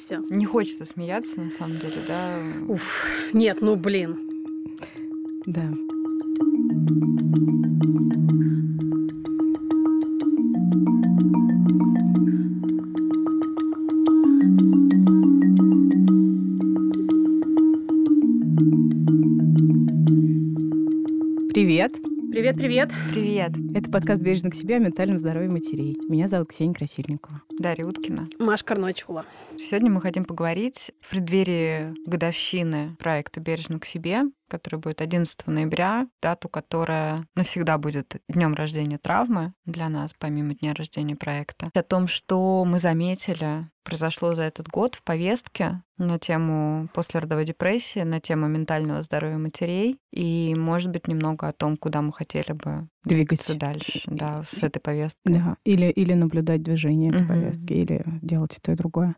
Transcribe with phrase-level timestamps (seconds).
[0.00, 0.24] Все.
[0.30, 2.38] Не хочется смеяться, на самом деле, да?
[2.68, 4.18] Уф, нет, ну блин.
[5.44, 5.68] Да.
[21.52, 21.98] Привет!
[22.30, 22.90] Привет, привет.
[23.12, 23.50] Привет.
[23.74, 25.98] Это подкаст «Бережно к себе» о ментальном здоровье матерей.
[26.08, 27.42] Меня зовут Ксения Красильникова.
[27.60, 28.26] Дарья Уткина.
[28.38, 29.26] Маш Карночула.
[29.58, 36.08] Сегодня мы хотим поговорить в преддверии годовщины проекта «Бережно к себе», который будет 11 ноября,
[36.22, 41.70] дату, которая навсегда будет днем рождения травмы для нас, помимо дня рождения проекта.
[41.74, 48.00] О том, что мы заметили, произошло за этот год в повестке на тему послеродовой депрессии,
[48.00, 52.88] на тему ментального здоровья матерей, и, может быть, немного о том, куда мы хотели бы
[53.04, 55.32] двигаться дальше, да, с этой повесткой.
[55.32, 57.28] Да, или, или наблюдать движение этой угу.
[57.28, 59.16] повестки, или делать и то, и другое.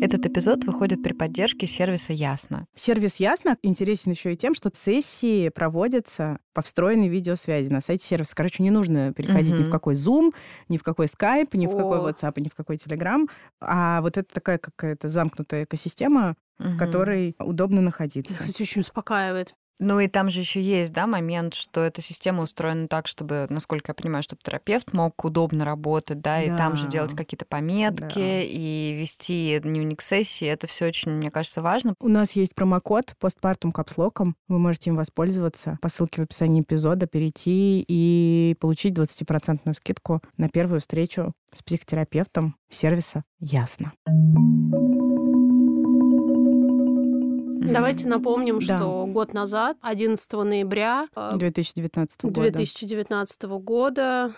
[0.00, 2.66] Этот эпизод выходит при поддержке сервиса Ясно.
[2.74, 8.36] Сервис Ясно интересен еще и тем, что сессии проводятся по встроенной видеосвязи на сайте сервиса.
[8.36, 9.62] Короче, не нужно переходить угу.
[9.62, 10.32] ни в какой Zoom,
[10.68, 11.70] ни в какой Skype, ни О.
[11.70, 13.28] в какой WhatsApp, ни в какой Telegram.
[13.60, 16.68] А вот это такая какая-то замкнутая экосистема, угу.
[16.68, 18.38] в которой удобно находиться.
[18.38, 19.54] Кстати, очень успокаивает.
[19.80, 23.90] Ну и там же еще есть, да, момент, что эта система устроена так, чтобы, насколько
[23.90, 26.42] я понимаю, чтобы терапевт мог удобно работать, да, да.
[26.42, 28.42] и там же делать какие-то пометки да.
[28.42, 30.46] и вести дневник сессии.
[30.46, 31.94] Это все очень, мне кажется, важно.
[32.00, 34.36] У нас есть промокод постпартум капслоком.
[34.48, 40.48] Вы можете им воспользоваться по ссылке в описании эпизода, перейти и получить 20% скидку на
[40.48, 43.92] первую встречу с психотерапевтом сервиса «Ясно».
[47.60, 48.78] Давайте напомним, да.
[48.78, 54.32] что год назад, 11 ноября 2019 года, 2019 года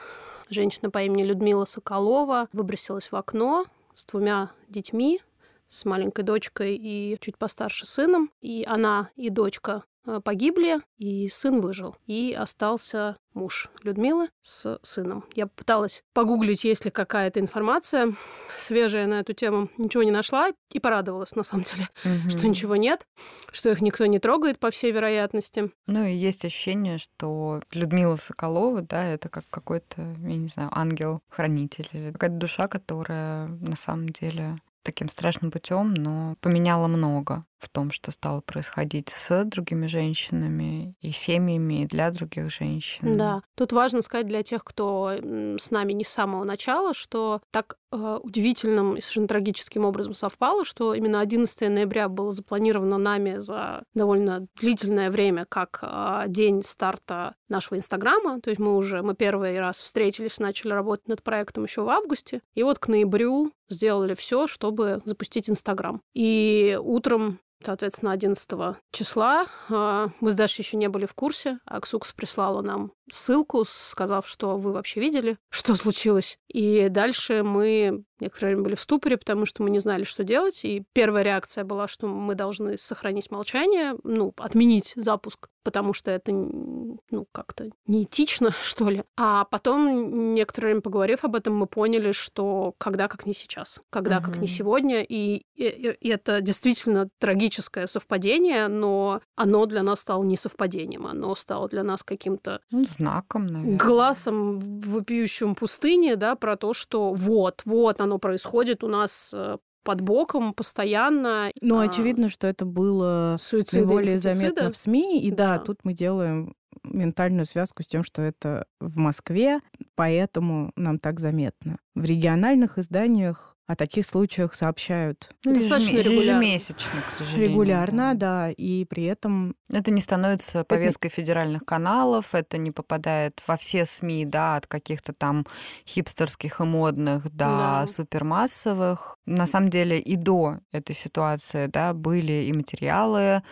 [0.49, 5.21] женщина по имени Людмила Соколова выбросилась в окно с двумя детьми,
[5.69, 8.31] с маленькой дочкой и чуть постарше сыном.
[8.41, 9.85] И она и дочка
[10.25, 11.97] погибли, и сын выжил.
[12.07, 15.25] И остался муж Людмилы с сыном.
[15.35, 18.15] Я пыталась погуглить, есть ли какая-то информация
[18.57, 19.69] свежая на эту тему.
[19.79, 22.31] Ничего не нашла и порадовалась, на самом деле, угу.
[22.31, 23.07] что ничего нет,
[23.53, 25.71] что их никто не трогает, по всей вероятности.
[25.87, 31.89] Ну и есть ощущение, что Людмила Соколова, да, это как какой-то, я не знаю, ангел-хранитель
[31.93, 37.91] или какая-то душа, которая на самом деле таким страшным путем, но поменяла много в том,
[37.91, 43.13] что стало происходить с другими женщинами и семьями, и для других женщин.
[43.13, 43.43] Да.
[43.55, 48.19] Тут важно сказать для тех, кто с нами не с самого начала, что так э,
[48.23, 54.47] удивительным и совершенно трагическим образом совпало, что именно 11 ноября было запланировано нами за довольно
[54.59, 58.41] длительное время как э, день старта нашего Инстаграма.
[58.41, 62.41] То есть мы уже, мы первый раз встретились, начали работать над проектом еще в августе.
[62.55, 66.01] И вот к ноябрю сделали все, чтобы запустить Инстаграм.
[66.15, 68.51] И утром Соответственно, 11
[68.91, 71.59] числа а, мы с Дашей еще не были в курсе.
[71.65, 71.81] а
[72.15, 76.39] прислала нам ссылку, сказав, что вы вообще видели, что случилось.
[76.49, 80.65] И дальше мы некоторое время были в ступоре, потому что мы не знали, что делать.
[80.65, 86.33] И первая реакция была, что мы должны сохранить молчание, ну, отменить запуск, потому что это,
[86.33, 89.05] ну, как-то неэтично, что ли.
[89.17, 94.19] А потом, некоторое время поговорив об этом, мы поняли, что когда как не сейчас, когда
[94.19, 94.27] угу.
[94.27, 95.03] как не сегодня.
[95.03, 101.35] И, и, и это действительно трагическое совпадение, но оно для нас стало не совпадением, оно
[101.35, 102.61] стало для нас каким-то...
[102.71, 103.79] Ну, знаком, наверное.
[103.79, 109.57] Глазом в вопиющем пустыне, да, про то, что вот, вот оно происходит у нас э,
[109.83, 111.51] под боком постоянно.
[111.61, 111.85] Ну, а...
[111.85, 113.39] очевидно, что это было
[113.73, 115.23] наиболее заметно в СМИ.
[115.23, 115.59] И да.
[115.59, 116.55] да, тут мы делаем
[116.85, 119.61] ментальную связку с тем, что это в Москве,
[119.95, 121.79] поэтому нам так заметно.
[121.95, 126.43] В региональных изданиях о таких случаях сообщают ну, достаточно регулярно.
[126.43, 127.51] ежемесячно, к сожалению.
[127.51, 128.47] Регулярно, да.
[128.47, 129.55] да, и при этом...
[129.73, 131.17] Это не становится повесткой это...
[131.17, 135.47] федеральных каналов, это не попадает во все СМИ, да, от каких-то там
[135.87, 137.87] хипстерских и модных до да.
[137.87, 139.17] супермассовых.
[139.27, 143.43] На самом деле и до этой ситуации, да, были и материалы,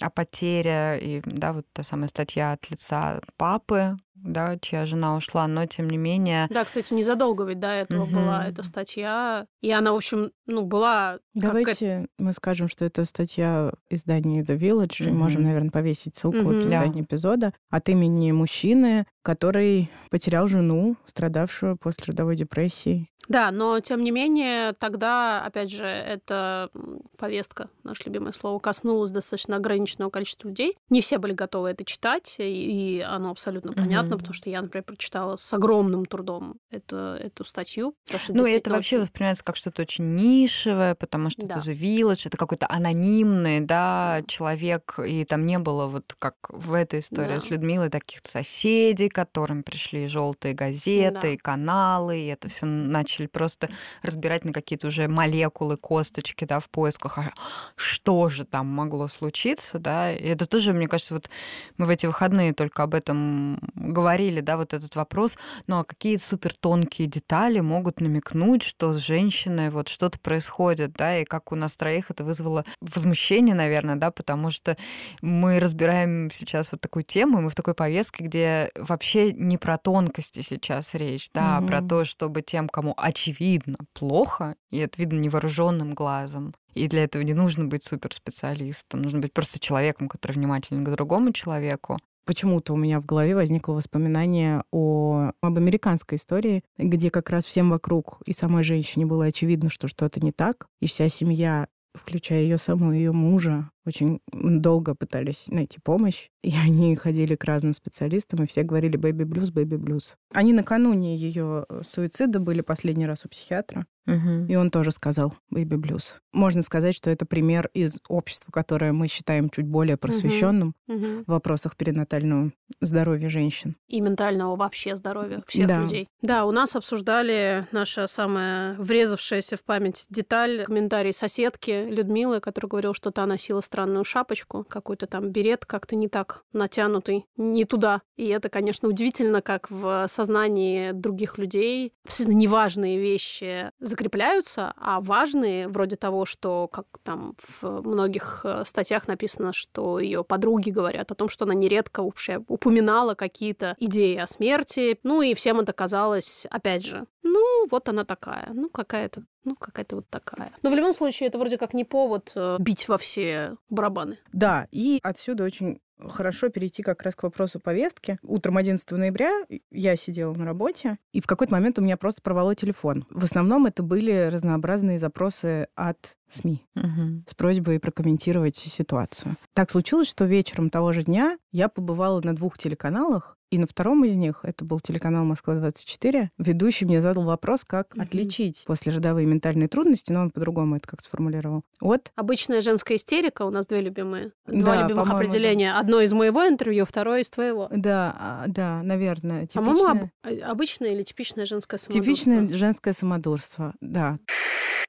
[0.00, 5.46] о потере, и, да, вот та самая статья от лица папы, да, чья жена ушла,
[5.46, 6.46] но тем не менее...
[6.50, 8.14] Да, кстати, незадолго ведь до этого угу.
[8.14, 11.18] была эта статья, и она, в общем, ну, была...
[11.34, 12.10] Давайте как...
[12.18, 15.14] мы скажем, что это статья издания The Village, угу.
[15.14, 16.52] можем, наверное, повесить ссылку угу.
[16.52, 17.06] в описании да.
[17.06, 23.08] эпизода, от имени мужчины, который потерял жену, страдавшую после родовой депрессии.
[23.28, 26.70] Да, но тем не менее, тогда, опять же, эта
[27.16, 30.76] повестка, наше любимое слово, коснулась достаточно ограниченного количества людей.
[30.90, 34.84] Не все были готовы это читать, и оно абсолютно понятно, понятно, потому что я, например,
[34.84, 37.94] прочитала с огромным трудом эту, эту статью.
[38.06, 39.02] Что ну, это вообще очень...
[39.02, 41.56] воспринимается как что-то очень нишевое, потому что да.
[41.56, 46.74] это The Village, это какой-то анонимный, да, человек, и там не было вот как в
[46.74, 47.40] этой истории да.
[47.40, 51.28] с Людмилой таких соседей, которым пришли желтые газеты, да.
[51.28, 53.68] и каналы, и это все начали просто
[54.02, 57.32] разбирать на какие-то уже молекулы, косточки, да, в поисках, а
[57.76, 61.30] что же там могло случиться, да, и это тоже, мне кажется, вот
[61.78, 64.01] мы в эти выходные только об этом говорили,
[64.40, 69.70] да, вот этот вопрос, ну а какие супер тонкие детали могут намекнуть, что с женщиной
[69.70, 74.50] вот что-то происходит, да, и как у нас троих это вызвало возмущение, наверное, да, потому
[74.50, 74.76] что
[75.20, 79.78] мы разбираем сейчас вот такую тему, и мы в такой повестке, где вообще не про
[79.78, 81.64] тонкости сейчас речь, да, mm-hmm.
[81.64, 87.04] а про то, чтобы тем, кому очевидно плохо, и это видно невооруженным глазом, и для
[87.04, 91.98] этого не нужно быть суперспециалистом, нужно быть просто человеком, который внимателен к другому человеку.
[92.24, 97.70] Почему-то у меня в голове возникло воспоминание о, об американской истории, где как раз всем
[97.70, 102.58] вокруг и самой женщине было очевидно, что что-то не так, и вся семья включая ее
[102.58, 108.46] саму, ее мужа, очень долго пытались найти помощь, и они ходили к разным специалистам, и
[108.46, 110.16] все говорили «baby blues, baby blues».
[110.32, 114.46] Они накануне ее э, суицида были последний раз у психиатра, угу.
[114.48, 116.20] и он тоже сказал «baby blues».
[116.32, 121.24] Можно сказать, что это пример из общества, которое мы считаем чуть более просвещенным угу.
[121.26, 123.76] в вопросах перинатального здоровья женщин.
[123.88, 125.82] И ментального вообще здоровья всех да.
[125.82, 126.08] людей.
[126.22, 132.94] Да, у нас обсуждали наша самая врезавшаяся в память деталь, комментарий соседки Людмилы, которая говорила,
[132.94, 138.02] что та носила странную шапочку, какой-то там берет как-то не так натянутый, не туда.
[138.16, 145.68] И это, конечно, удивительно, как в сознании других людей абсолютно неважные вещи закрепляются, а важные,
[145.68, 151.14] вроде того, что, как там в многих э, статьях написано, что ее подруги говорят о
[151.14, 154.98] том, что она нередко вообще упоминала какие-то идеи о смерти.
[155.02, 159.96] Ну и всем это казалось, опять же, ну, вот она такая, ну, какая-то ну, какая-то
[159.96, 160.52] вот такая.
[160.62, 164.18] Но в любом случае, это вроде как не повод э, бить во все барабаны.
[164.32, 165.80] Да, и отсюда очень
[166.10, 168.18] хорошо перейти как раз к вопросу повестки.
[168.22, 169.30] Утром 11 ноября
[169.70, 173.06] я сидела на работе, и в какой-то момент у меня просто порвало телефон.
[173.10, 177.24] В основном это были разнообразные запросы от СМИ угу.
[177.26, 179.36] с просьбой прокомментировать ситуацию.
[179.52, 184.02] Так случилось, что вечером того же дня я побывала на двух телеканалах, и на втором
[184.06, 188.02] из них, это был телеканал «Москва-24», ведущий мне задал вопрос, как угу.
[188.02, 191.62] отличить послеродовые ментальные трудности, но он по-другому это как сформулировал.
[191.78, 192.12] Вот.
[192.16, 194.32] Обычная женская истерика, у нас две любимые.
[194.46, 195.70] Два да, любимых определения.
[195.74, 195.80] Да.
[195.80, 197.68] Одно из моего интервью, второе из твоего.
[197.70, 199.42] Да, а, да, наверное.
[199.42, 199.64] Типичное...
[199.64, 200.30] По-моему, об...
[200.32, 202.14] Э, обычное или типичное женское самодурство?
[202.14, 204.16] Типичное женское самодурство, да.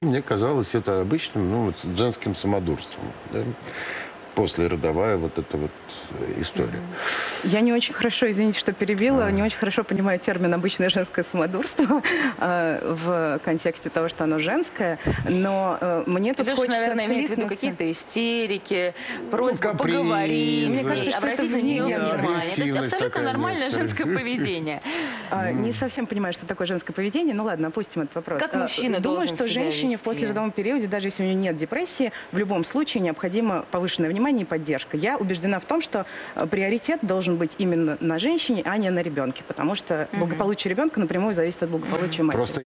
[0.00, 3.04] Мне казалось это обычным, ну, вот, женским самодурством.
[3.30, 3.42] Да?
[4.34, 5.70] Послеродовая вот эта вот
[6.38, 6.80] история.
[7.44, 12.02] Я не очень хорошо, извините, что перебила, не очень хорошо понимаю термин «обычное женское самодурство»
[12.38, 14.98] э, в контексте того, что оно женское,
[15.28, 18.94] но э, мне тут хочется наверное, иметь в виду какие-то истерики,
[19.30, 22.42] просьбы ну, поговорить, мне кажется, что это внимание.
[22.56, 24.82] То есть абсолютно нормальное женское поведение.
[25.30, 28.40] А, не совсем понимаю, что такое женское поведение, ну ладно, опустим этот вопрос.
[28.40, 32.38] Как мужчина Думаю, что женщине в послеродовом периоде, даже если у нее нет депрессии, в
[32.38, 34.96] любом случае необходимо повышенное внимание и поддержка.
[34.96, 39.00] Я убеждена в том, что Э, приоритет должен быть именно на женщине, а не на
[39.00, 42.38] ребенке, потому что благополучие ребенка напрямую зависит от благополучия матери.
[42.38, 42.62] Просто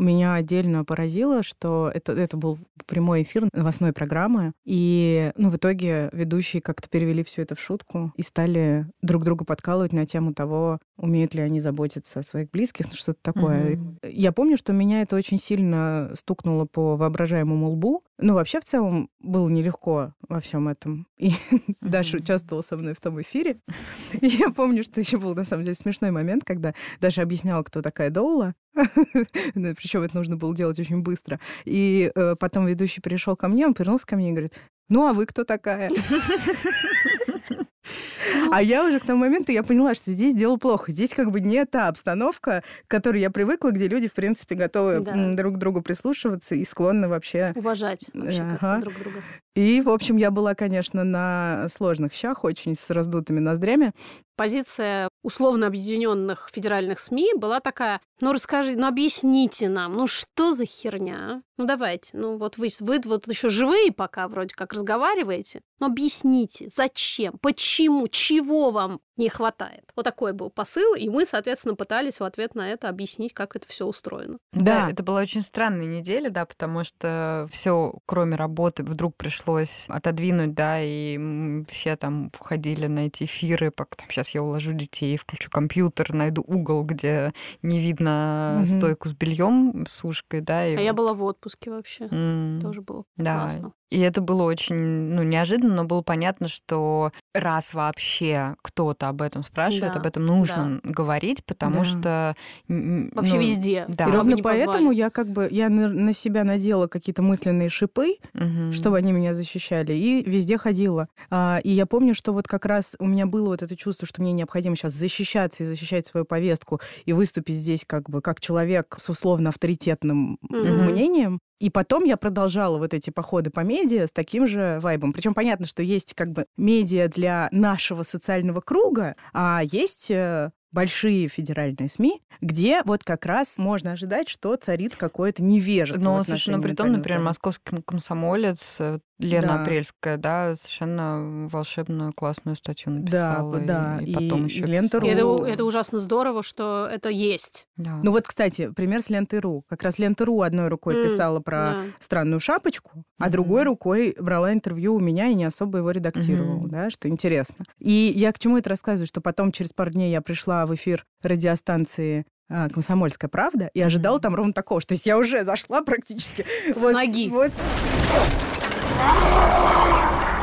[0.00, 6.10] меня отдельно поразило, что это, это был прямой эфир новостной программы, и ну, в итоге
[6.12, 10.78] ведущие как-то перевели все это в шутку и стали друг друга подкалывать на тему того,
[10.96, 13.76] умеют ли они заботиться о своих близких, ну что-то такое.
[13.76, 14.10] Mm-hmm.
[14.12, 18.02] Я помню, что меня это очень сильно стукнуло по воображаемому лбу.
[18.18, 21.06] Ну, вообще, в целом, было нелегко во всем этом.
[21.18, 21.76] И mm-hmm.
[21.82, 23.60] Даша участвовала со мной в том эфире.
[24.20, 27.82] И я помню, что еще был, на самом деле, смешной момент, когда Даша объясняла, кто
[27.82, 28.54] такая Доула.
[29.54, 31.40] Причем это нужно было делать очень быстро.
[31.64, 34.54] И э, потом ведущий пришел ко мне, он повернулся ко мне и говорит,
[34.88, 35.90] ну а вы кто такая?
[38.52, 40.92] А я уже к тому моменту я поняла, что здесь дело плохо.
[40.92, 45.00] Здесь как бы не та обстановка, к которой я привыкла, где люди, в принципе, готовы
[45.00, 45.34] да.
[45.34, 47.52] друг к другу прислушиваться и склонны вообще...
[47.56, 48.80] Уважать вообще ага.
[48.80, 49.22] друг друга.
[49.56, 53.92] И, в общем, я была, конечно, на сложных щах, очень с раздутыми ноздрями.
[54.36, 60.66] Позиция условно объединенных федеральных СМИ была такая, ну расскажи, ну объясните нам, ну что за
[60.66, 61.42] херня?
[61.56, 66.68] Ну давайте, ну вот вы, вы вот еще живые пока вроде как разговариваете, но объясните,
[66.68, 67.75] зачем, почему,
[68.08, 69.84] чего вам не хватает.
[69.96, 73.66] Вот такой был посыл, и мы, соответственно, пытались в ответ на это объяснить, как это
[73.68, 74.38] все устроено.
[74.52, 74.86] Да.
[74.86, 74.90] Да.
[74.90, 80.78] это была очень странная неделя, да, потому что все, кроме работы, вдруг пришлось отодвинуть, да,
[80.80, 86.12] и все там ходили на эти эфиры, пока там сейчас я уложу детей, включу компьютер,
[86.12, 87.32] найду угол, где
[87.62, 88.66] не видно Мгм.
[88.66, 90.66] стойку с бельем, с ушкой, да.
[90.66, 92.08] И А я вот, была в отпуске вообще.
[92.10, 93.72] м, Тоже было Да, классно.
[93.90, 99.42] и это было очень ну, неожиданно, но было понятно, что раз вообще кто-то об этом
[99.42, 101.84] спрашивает, Да, об этом нужно говорить, потому Да.
[101.84, 102.36] что...
[102.68, 103.84] м, Вообще ну, везде.
[103.88, 104.08] да.
[104.08, 104.96] И ровно поэтому позвали.
[104.96, 108.72] я как бы я на, себя надела какие-то мысленные шипы, мгм.
[108.72, 111.08] чтобы они меня защищали, и везде ходила.
[111.30, 114.22] А, и я помню, что вот как раз у меня было вот это чувство, что
[114.22, 118.94] мне необходимо сейчас защищаться и защищать свою повестку и выступить здесь как бы как человек
[118.98, 120.86] с условно авторитетным Мгм.
[120.90, 121.40] мнением.
[121.58, 125.12] И потом я продолжала вот эти походы по медиа с таким же вайбом.
[125.12, 131.28] Причем понятно, что есть как бы медиа для нашего социального круга, а есть э, большие
[131.28, 136.00] федеральные СМИ, где вот как раз можно ожидать, что царит какое-то невежество.
[136.00, 139.62] в Ну, слушай, ну при том, например, московский комсомолец э, Лена Да.
[139.62, 143.58] Апрельская, да, совершенно волшебную классную статью Да, написала.
[143.60, 145.06] да, И, потом и еще Лента.ру.
[145.06, 145.44] И это, Ру.
[145.44, 147.66] это ужасно здорово, что это есть.
[147.76, 147.98] Да.
[148.02, 149.64] Ну вот, кстати, пример с Ленты.ру.
[149.68, 151.80] Как раз Лента.ру одной рукой М, писала про да.
[151.98, 153.32] странную шапочку, а Мгм.
[153.32, 156.68] другой рукой брала интервью у меня и не особо его редактировала, Мгм.
[156.68, 157.64] да, что интересно.
[157.78, 161.06] И я к чему это рассказываю, что потом через пару дней я пришла в эфир
[161.22, 164.22] радиостанции а, «Комсомольская правда» и ожидала Мгм.
[164.22, 166.44] там ровно такого, что то есть я уже зашла практически.
[166.72, 167.28] С ноги.
[167.28, 167.50] Вот.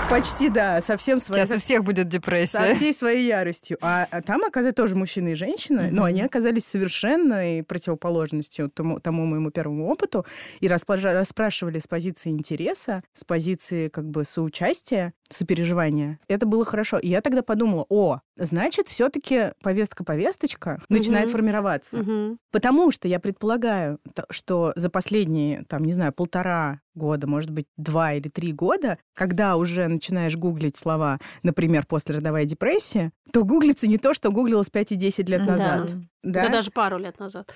[0.09, 2.73] Почти, да, совсем своей, Сейчас у всех будет со депрессия.
[2.75, 3.79] всей своей яростью.
[3.81, 6.03] А, а там оказались тоже мужчины и женщины, но Мгм.
[6.03, 10.23] они оказались совершенной противоположностью тому, тому моему первому опыту
[10.59, 16.19] и распла- расспрашивали с позиции интереса, с позиции как бы соучастия, сопереживания.
[16.27, 16.99] Это было хорошо.
[16.99, 21.31] И я тогда подумала, о, значит, все-таки повестка-повесточка начинает Мгм.
[21.31, 21.97] формироваться.
[21.97, 22.37] Мгм.
[22.51, 23.97] Потому что я предполагаю,
[24.29, 29.57] что за последние, там, не знаю, полтора года, может быть, два или три года, когда
[29.57, 34.95] уже начинаешь гуглить слова, например, послеродовая депрессия, то гуглится не то, что гуглилось 5 и
[34.95, 35.51] 10 лет Да.
[35.51, 35.91] назад.
[36.23, 36.43] Да?
[36.43, 37.53] Да даже пару лет назад.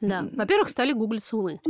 [0.00, 0.26] Да.
[0.32, 1.60] Во-первых, стали гуглиться мы.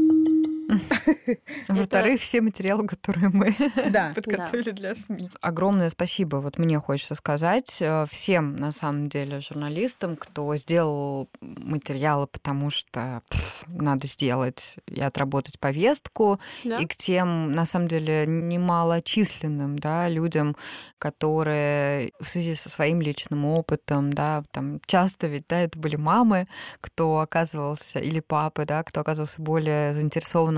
[1.68, 3.54] Во-вторых, все материалы, которые мы
[4.14, 5.30] подготовили для СМИ.
[5.40, 12.26] Огромное спасибо, вот мне хочется сказать, э, всем, на самом деле, журналистам, кто сделал материалы,
[12.26, 13.22] потому что
[13.66, 16.76] надо сделать и отработать повестку, Да.
[16.78, 20.56] и к тем, на самом деле, немалочисленным да, людям,
[20.98, 26.46] которые в связи со своим личным опытом, да, там часто ведь, да, это были мамы,
[26.80, 29.94] кто оказывался, или папы, да, кто оказывался более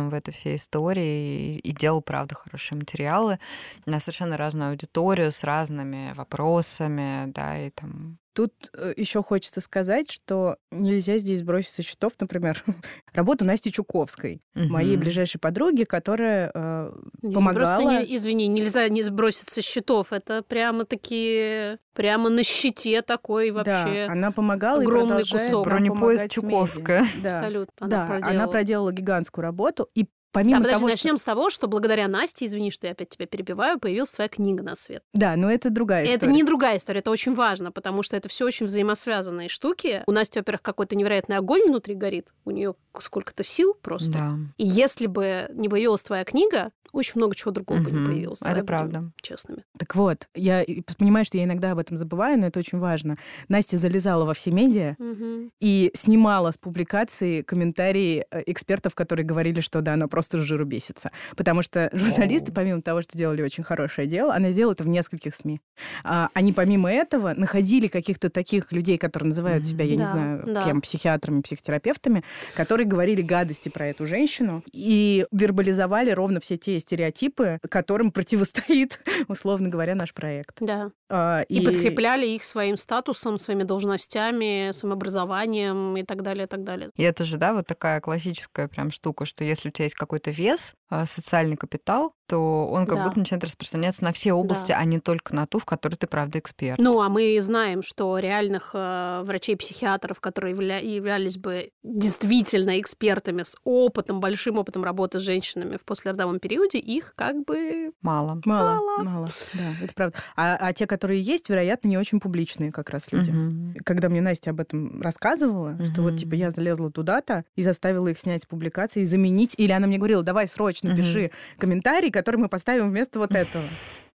[0.00, 3.38] заинтересованным в этой всей истории и, и делал, правда, хорошие материалы
[3.86, 8.52] на совершенно разную аудиторию с разными вопросами, да, и там Тут
[8.96, 12.62] еще хочется сказать, что нельзя здесь бросить со счетов, например,
[13.12, 15.00] работу Насти Чуковской, моей Мгм.
[15.00, 17.76] ближайшей подруги, которая э, Не, помогала.
[17.80, 20.12] Просто не- извини, нельзя не сбросить со счетов.
[20.12, 24.06] Это прямо такие, прямо на щите такой вообще.
[24.06, 25.64] Да, она помогала огромный и кусок.
[25.64, 26.28] Бронепоезд.
[26.30, 27.04] Чуковская.
[27.22, 27.36] Да.
[27.38, 27.86] Абсолютно.
[27.86, 28.30] Она да, проделала.
[28.34, 29.88] она проделала гигантскую работу.
[29.94, 31.22] И Да, помимо подожди, того, начнем что...
[31.22, 34.76] с того, что благодаря Насте, извини, что я опять тебя перебиваю, появилась своя книга на
[34.76, 35.02] свет.
[35.12, 36.16] Да, но это другая история.
[36.16, 40.04] Это не другая история, это очень важно, потому что это все очень взаимосвязанные штуки.
[40.06, 44.12] У Насти, во-первых, какой-то невероятный огонь внутри горит, у нее сколько-то сил просто.
[44.12, 44.38] Да.
[44.56, 48.42] И если бы не появилась твоя книга, очень много чего другого бы не появилось.
[48.42, 49.04] Это правда.
[49.22, 49.64] Честными.
[49.78, 50.64] Так вот, я
[50.98, 53.16] понимаю, что я иногда об этом забываю, но это очень важно.
[53.48, 55.50] Настя залезала во все медиа Мгм.
[55.60, 60.64] и снимала с публикации комментарии э, экспертов, которые говорили, что да, она просто с жиру
[60.64, 61.10] бесится.
[61.36, 65.34] Потому что журналисты, помимо того, что делали очень хорошее дело, она сделала это в нескольких
[65.34, 65.60] СМИ.
[66.04, 70.42] А, Они помимо этого находили каких-то таких людей, которые называют себя, я не Да, знаю,
[70.46, 70.62] да.
[70.64, 72.22] кем, психиатрами, психотерапевтами,
[72.54, 79.68] которые говорили гадости про эту женщину и вербализовали ровно все те стереотипы, которым противостоит, условно
[79.68, 80.56] говоря, наш проект.
[80.60, 80.90] Да.
[81.08, 86.64] А, И, подкрепляли их своим статусом, своими должностями, своим образованием и так далее, и так
[86.64, 86.90] далее.
[86.96, 90.30] И это же, да, вот такая классическая прям штука, что если у тебя есть какой-то
[90.30, 90.74] вес,
[91.06, 93.04] социальный капитал, то он как Да.
[93.04, 94.78] будто начинает распространяться на все области, Да.
[94.78, 96.78] а не только на ту, в которой ты, правда, эксперт.
[96.78, 103.56] Ну, а мы знаем, что реальных э, врачей-психиатров, которые явля- являлись бы действительно экспертами с
[103.64, 107.90] опытом, большим опытом работы с женщинами в послеродовом периоде, их как бы...
[108.00, 108.40] Мало.
[108.44, 109.02] Мало, Мало.
[109.02, 110.16] мало, да, это правда.
[110.36, 113.30] А, а те, которые есть, вероятно, не очень публичные как раз люди.
[113.30, 113.74] Мгм.
[113.84, 118.18] Когда мне Настя об этом рассказывала, что вот типа я залезла туда-то и заставила их
[118.18, 120.96] снять с публикации заменить, или она мне говорила, давай срочно Мгм.
[120.96, 123.64] пиши комментарий, который мы поставим вместо вот этого.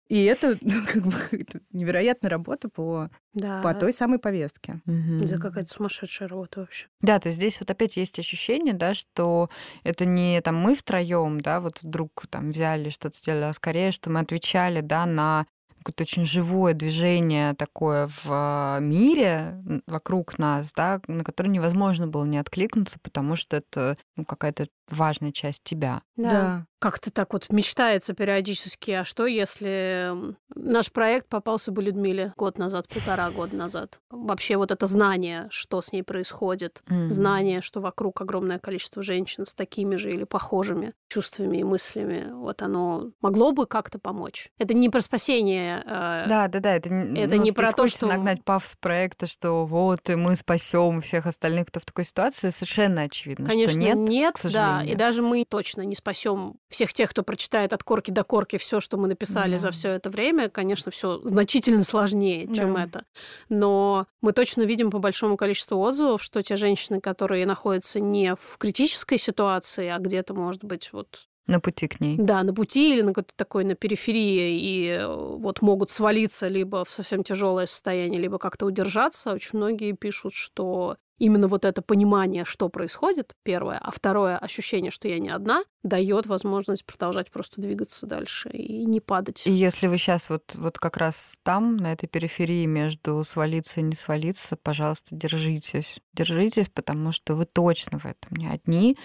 [0.09, 3.61] И это, ну, как бы, это невероятная работа по, Да.
[3.61, 4.81] по той самой повестке.
[4.85, 5.23] Мгм.
[5.23, 6.87] Это какая-то сумасшедшая работа вообще.
[7.01, 9.49] Да, то есть здесь вот опять есть ощущение, да, что
[9.83, 14.09] это не там мы втроем, да, вот вдруг там взяли что-то сделали, а скорее, что
[14.09, 15.45] мы отвечали, да, на
[15.79, 22.23] какое-то очень живое движение такое в а, мире вокруг нас, да, на которое невозможно было
[22.23, 26.01] не откликнуться, потому что это ну, какая-то важная часть тебя.
[26.15, 26.65] Да.
[26.79, 30.11] Как-то так вот мечтается периодически, а что если
[30.53, 34.01] наш проект попался бы Людмиле год назад, полтора года назад?
[34.09, 37.09] Вообще вот это знание, что с ней происходит, Мгм.
[37.09, 42.61] знание, что вокруг огромное количество женщин с такими же или похожими чувствами и мыслями, вот
[42.61, 44.49] оно могло бы как-то помочь.
[44.57, 45.81] Это не про спасение.
[45.85, 49.25] э, Да, да, да, это, Это ну, не про то, хочется что- нагнать пафос проекта,
[49.27, 53.79] что вот и мы спасем всех остальных, кто в такой ситуации, совершенно очевидно, Конечно, что
[53.79, 53.95] нет.
[53.97, 54.72] нет, к да.
[54.81, 58.79] И даже мы точно не спасем всех тех, кто прочитает от корки до корки все,
[58.79, 59.57] что мы написали Да.
[59.59, 60.49] за все это время.
[60.49, 62.83] Конечно, все значительно сложнее, чем Да.
[62.85, 63.05] это.
[63.49, 68.57] Но мы точно видим по большому количеству отзывов, что те женщины, которые находятся не в
[68.57, 72.15] критической ситуации, а где-то, может быть, вот На пути к ней.
[72.17, 76.85] да, на пути или на какой-то такой на периферии, и э, вот могут свалиться либо
[76.85, 79.33] в совсем тяжелое состояние, либо как-то удержаться.
[79.33, 85.07] Очень многие пишут, что именно вот это понимание, что происходит, первое, а второе ощущение, что
[85.07, 89.43] я не одна, дает возможность продолжать просто двигаться дальше и не падать.
[89.45, 93.83] И если вы сейчас вот, вот как раз там, на этой периферии между свалиться и
[93.83, 95.99] не свалиться, пожалуйста, держитесь.
[96.13, 98.97] Держитесь, потому что вы точно в этом не одни.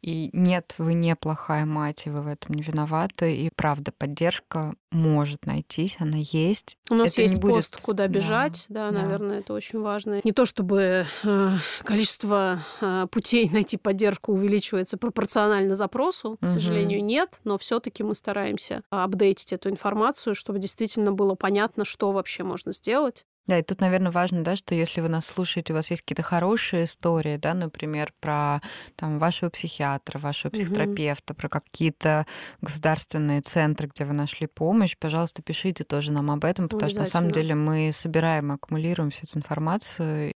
[0.00, 3.36] И нет, вы не плохая мать, и вы в этом не виноваты.
[3.36, 6.76] И правда, поддержка может найтись, она есть.
[6.90, 9.02] У нас это не есть будет- пост, куда да, бежать, да, да.
[9.02, 10.20] наверное, это очень важно.
[10.22, 11.50] Не то чтобы э,
[11.84, 16.50] количество э, путей найти поддержку увеличивается пропорционально запросу, к Мгм.
[16.52, 22.42] сожалению, нет, но все-таки мы стараемся апдейтить эту информацию, чтобы действительно было понятно, что вообще
[22.44, 23.24] можно сделать.
[23.48, 26.22] Да, и тут, наверное, важно, да, что если вы нас слушаете, у вас есть какие-то
[26.22, 28.60] хорошие истории, да, например, про
[28.94, 32.24] там, вашего психиатра, вашего психотерапевта, про какие-то
[32.60, 37.06] государственные центры, где вы нашли помощь, пожалуйста, пишите тоже нам об этом, потому что на
[37.06, 40.32] самом деле мы собираем и аккумулируем всю эту информацию.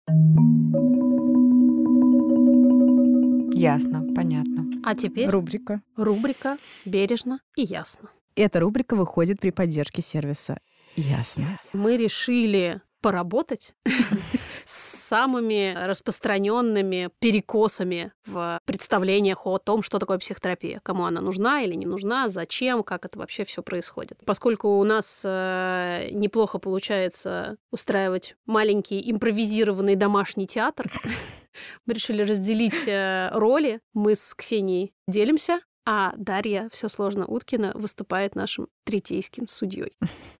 [3.53, 4.65] Ясно, понятно.
[4.83, 5.81] А теперь Рубрика.
[5.95, 8.09] рубрика «Бережно и ясно».
[8.35, 10.59] Эта рубрика выходит при поддержке сервиса.
[10.95, 11.59] Ясно.
[11.73, 13.73] Мы решили поработать
[14.65, 21.73] с самыми распространенными перекосами в представлениях о том, что такое психотерапия, кому она нужна или
[21.73, 24.21] не нужна, зачем, как это вообще все происходит.
[24.25, 30.91] Поскольку у нас э, неплохо получается устраивать маленький импровизированный домашний театр,
[31.85, 33.79] мы решили разделить э, роли.
[33.93, 39.93] Мы с Ксенией делимся, а Дарья все сложно Уткина выступает нашим третейским судьей.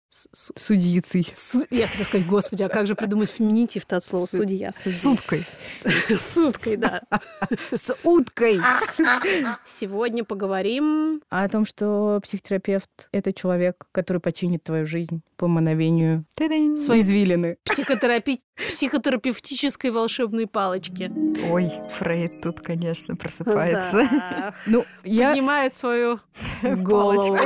[0.09, 1.27] С- су- Судьицей.
[1.29, 4.71] Су- Я хотела сказать, господи, а как же придумать феминитив-то от слова Су- судья?
[4.71, 5.43] Суткой.
[6.17, 7.01] Суткой, да.
[7.73, 8.61] С уткой.
[9.65, 11.21] Сегодня поговорим...
[11.29, 16.23] А о том, что психотерапевт— это человек, который починит твою жизнь по мановению
[16.77, 17.57] своей извилины.
[17.65, 18.39] психотерапи...
[18.55, 21.11] психотерапевтической волшебной палочки.
[21.51, 24.07] Ой, Фрейд тут, конечно, просыпается.
[24.09, 24.53] Да.
[24.65, 25.31] Ну, я...
[25.31, 26.19] Поднимает свою
[26.63, 27.37] голову.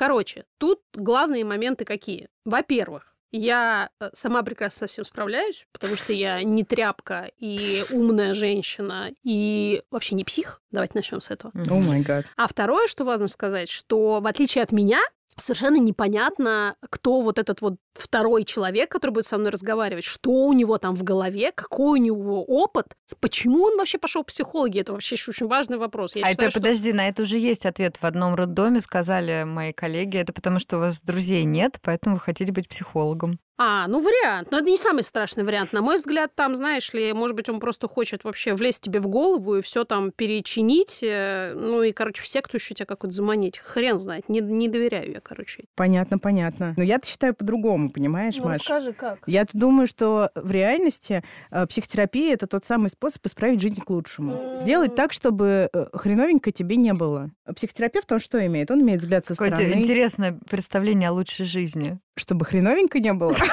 [0.00, 2.30] Короче, тут главные моменты какие?
[2.46, 8.32] Во-первых, я э, сама прекрасно со всем справляюсь, потому что я не тряпка и умная
[8.32, 10.62] женщина, и вообще не псих.
[10.70, 11.52] Давайте начнем с этого.
[11.68, 12.24] О май гад.
[12.36, 15.00] А второе, что важно сказать, что в отличие от меня,
[15.36, 20.52] совершенно непонятно, кто вот этот вот второй человек, который будет со мной разговаривать, что у
[20.52, 24.80] него там в голове, какой у него опыт, почему он вообще пошел к психологе.
[24.80, 26.16] Это вообще еще очень важный вопрос.
[26.16, 27.96] Я а считаю, это, что- подожди, на это уже есть ответ.
[27.96, 32.20] В одном роддоме сказали мои коллеги, это потому что у вас друзей нет, поэтому вы
[32.20, 33.38] хотите быть психологом.
[33.62, 34.48] А, ну вариант.
[34.50, 35.74] Но это не самый страшный вариант.
[35.74, 39.06] На мой взгляд, там, знаешь ли, может быть, он просто хочет вообще влезть тебе в
[39.06, 41.02] голову и все там перечинить.
[41.02, 43.58] э, Ну и, короче, в секту еще тебя как-то заманить.
[43.58, 44.30] Хрен знает.
[44.30, 45.64] Не, не доверяю я, короче.
[45.76, 46.72] Понятно, понятно.
[46.78, 48.60] Но я-то считаю по-другому, понимаешь, Ну, Маш?
[48.60, 49.18] расскажи, как.
[49.26, 54.56] Я-то думаю, что в реальности э, психотерапия— это тот самый способ исправить жизнь к лучшему.
[54.58, 57.30] Сделать так, чтобы э, хреновенько тебе не было.
[57.44, 58.70] А Психотерапевт, он что имеет?
[58.70, 59.74] Он имеет взгляд со Какое стороны.
[59.74, 61.98] интересное представление о лучшей жизни.
[62.20, 63.34] Чтобы хреновенько не было.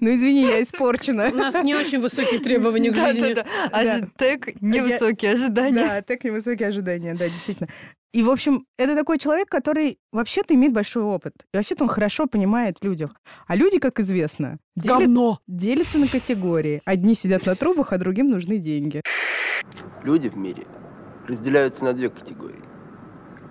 [0.00, 1.30] Ну, извини, я испорчена.
[1.32, 3.34] У нас не очень высокие требования к жизни.
[3.72, 5.74] А тег невысокие ожидания.
[5.84, 7.68] Да, так невысокие ожидания, да, действительно.
[8.14, 11.32] И, в общем, это такой человек, который вообще-то имеет большой опыт.
[11.52, 13.10] И вообще-то он хорошо понимает людях.
[13.46, 15.40] А люди, как известно, делят- Говно.
[15.46, 16.80] делятся на категории.
[16.84, 19.02] Одни сидят на трубах, а другим нужны деньги.
[20.04, 20.66] Люди в мире
[21.26, 22.64] разделяются на две категории.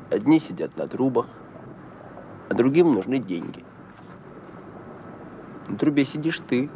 [0.10, 1.28] Одни сидят на трубах,
[2.50, 3.64] а другим нужны деньги.
[5.70, 6.70] На трубе сидишь ты.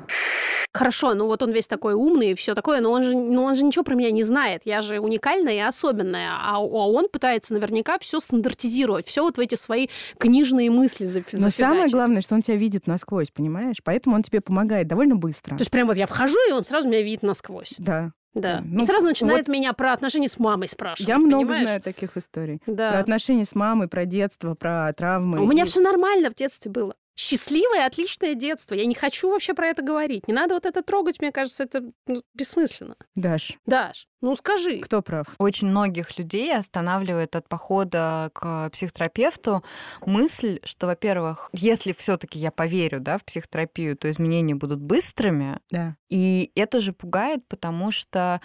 [0.74, 3.56] Хорошо, ну вот он весь такой умный и все такое, но он же, ну он
[3.56, 4.62] же ничего про меня не знает.
[4.66, 6.32] Я же уникальная и особенная.
[6.32, 11.44] А, а он пытается наверняка все стандартизировать, все вот в эти свои книжные мысли зафигачить.
[11.44, 13.78] Но самое главное, что он тебя видит насквозь, понимаешь?
[13.84, 15.56] Поэтому он тебе помогает довольно быстро.
[15.56, 17.76] То есть прям вот я вхожу, и он сразу меня видит насквозь.
[17.78, 18.12] Да.
[18.34, 18.62] Да.
[18.66, 21.08] Ну, и сразу начинает вот меня про отношения с мамой спрашивать.
[21.08, 21.64] Я много понимаешь?
[21.64, 22.60] знаю таких историй.
[22.66, 22.92] Да.
[22.92, 25.38] Про отношения с мамой, про детство, про травмы.
[25.38, 26.96] А У меня И- все нормально в детстве было.
[27.16, 28.74] Счастливое, отличное детство.
[28.76, 30.28] Я не хочу вообще про это говорить.
[30.28, 32.96] Не надо вот это трогать, мне кажется, это ну, бессмысленно.
[33.16, 34.80] Даш, Даш, ну скажи.
[34.80, 35.28] кто прав?
[35.38, 39.64] Очень многих людей останавливает от похода к психотерапевту
[40.06, 45.60] мысль, что, во-первых, если все-таки я поверю да, в психотерапию, то изменения будут быстрыми.
[45.70, 45.98] Да.
[46.10, 48.40] И это же пугает, потому что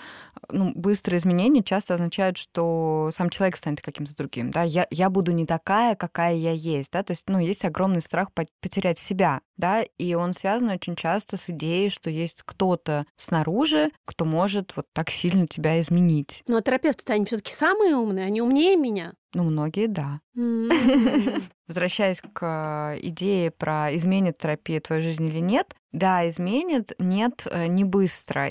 [0.51, 4.51] ну, быстрые изменения часто означают, что сам человек станет каким-то другим.
[4.51, 4.63] Да?
[4.63, 6.91] Я, я буду не такая, какая я есть.
[6.93, 7.03] Да?
[7.03, 9.43] То есть ну, есть огромный страх по- потерять себя.
[9.59, 9.83] Да?
[9.99, 15.11] И он связан очень часто с идеей, что есть кто-то снаружи, кто может вот так
[15.11, 16.43] сильно тебя изменить.
[16.47, 19.13] Ну, а терапевты-то они все-таки самые умные, они умнее меня.
[19.35, 20.21] Ну, многие, да.
[21.69, 27.67] Возвращаясь к э, идее про изменит терапия твою жизнь или нет, да, изменит, нет, э,
[27.67, 28.51] не быстро.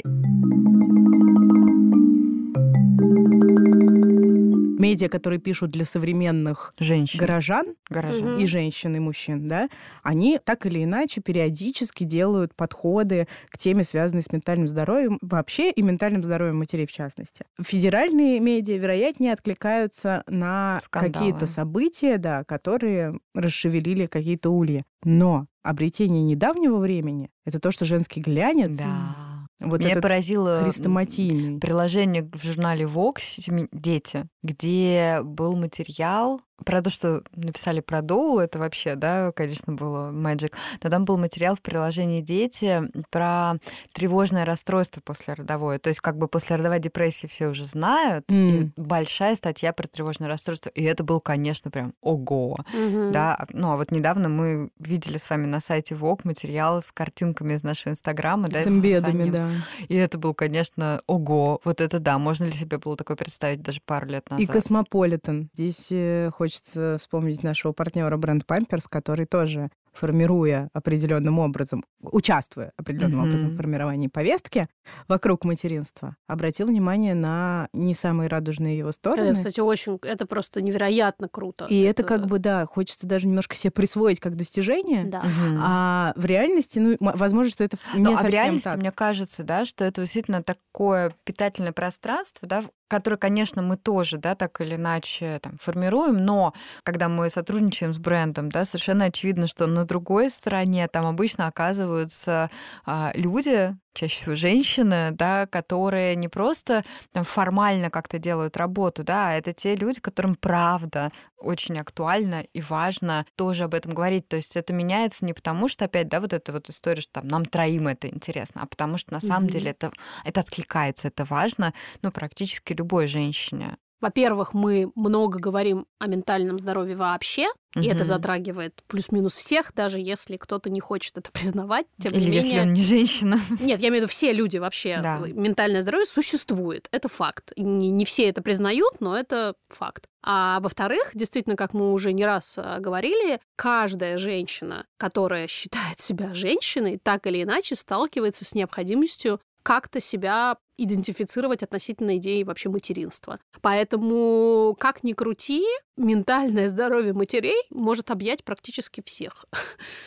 [4.77, 7.19] Медиа, которые пишут для современных Женщин.
[7.19, 8.33] горожан Горожан.
[8.33, 8.39] Мгм.
[8.39, 9.69] и женщин, и мужчин, да,
[10.03, 15.81] они так или иначе периодически делают подходы к теме, связанной с ментальным здоровьем вообще и
[15.81, 17.45] ментальным здоровьем матерей в частности.
[17.61, 24.83] Федеральные медиа, вероятнее, откликаются на какие-то события, да, которые расшевелили какие-то ульи.
[25.03, 29.15] Но обретение недавнего времени— это то, что женский глянец, Да.
[29.59, 31.59] Вот Меня поразило хрестоматийный.
[31.59, 38.39] приложение в журнале Vox «Семи- «Дети», где был материал про то, что написали про Доул,
[38.39, 43.53] это вообще, да, конечно, было magic, но там был материал в приложении «Дети» про
[43.93, 45.77] тревожное расстройство послеродовое.
[45.77, 48.49] То есть как бы послеродовая депрессия все уже знают, М.
[48.49, 50.69] и большая статья про тревожное расстройство.
[50.69, 52.57] И это был, конечно, прям ого.
[52.73, 53.11] Мгм.
[53.11, 57.53] Да, ну а вот недавно мы видели с вами на сайте Vogue материал с картинками
[57.53, 58.97] из нашего инстаграма, да, и С эмбедами,
[59.29, 59.31] описанием.
[59.49, 59.85] Да.
[59.87, 63.79] И это был, конечно, ого, вот это да, можно ли себе было такое представить даже
[63.85, 64.47] пару лет назад?
[64.47, 65.49] И Космополитен.
[65.53, 73.19] Здесь э, хочется вспомнить нашего партнера бренд Pampers, который тоже формируя определенным образом, участвуя определенным
[73.19, 73.27] Мгм.
[73.27, 74.67] образом в формировании повестки
[75.07, 79.29] вокруг материнства, обратил внимание на не самые радужные его стороны.
[79.29, 81.65] Это, кстати, очень, это просто невероятно круто.
[81.65, 85.05] И это как бы, да, хочется даже немножко себе присвоить как достижение.
[85.05, 85.21] Да.
[85.23, 85.57] Мгм.
[85.61, 88.77] А в реальности, ну, возможно, что это не Ну, а в совсем реальности, так.
[88.77, 94.35] мне кажется, да, что это действительно такое питательное пространство, да, которое, конечно, мы тоже, да,
[94.35, 99.67] так или иначе там, формируем, но когда мы сотрудничаем с брендом, да, совершенно очевидно, что
[99.67, 102.49] на другой стороне там обычно оказываются
[102.85, 109.29] а, люди, чаще всего женщины, да, которые не просто там, формально как-то делают работу, да,
[109.29, 114.27] а это те люди, которым правда очень актуально и важно тоже об этом говорить.
[114.27, 117.27] То есть это меняется не потому, что опять, да, вот эта вот история, что там
[117.27, 119.51] нам троим это интересно, а потому что на самом Мгм.
[119.51, 119.91] деле это,
[120.25, 123.77] это откликается, это важно, ну, практически любой женщине.
[123.99, 130.37] Во-первых, мы много говорим о ментальном здоровье вообще, и это затрагивает плюс-минус всех, даже если
[130.37, 131.85] кто-то не хочет это признавать.
[131.99, 133.39] Тем Или не если менее, он не женщина.
[133.59, 134.97] Нет, я имею в виду, все люди вообще.
[135.01, 135.19] Да.
[135.19, 136.87] Ментальное здоровье существует.
[136.91, 137.51] Это факт.
[137.57, 140.05] Не, не все это признают, но это факт.
[140.23, 146.33] А во-вторых, действительно, как мы уже не раз а, говорили, каждая женщина, которая считает себя
[146.33, 153.39] женщиной, так или иначе сталкивается с необходимостью как-то себя идентифицировать относительно идеи вообще материнства.
[153.61, 155.63] Поэтому, как ни крути,
[155.97, 159.45] ментальное здоровье матерей может объять практически всех.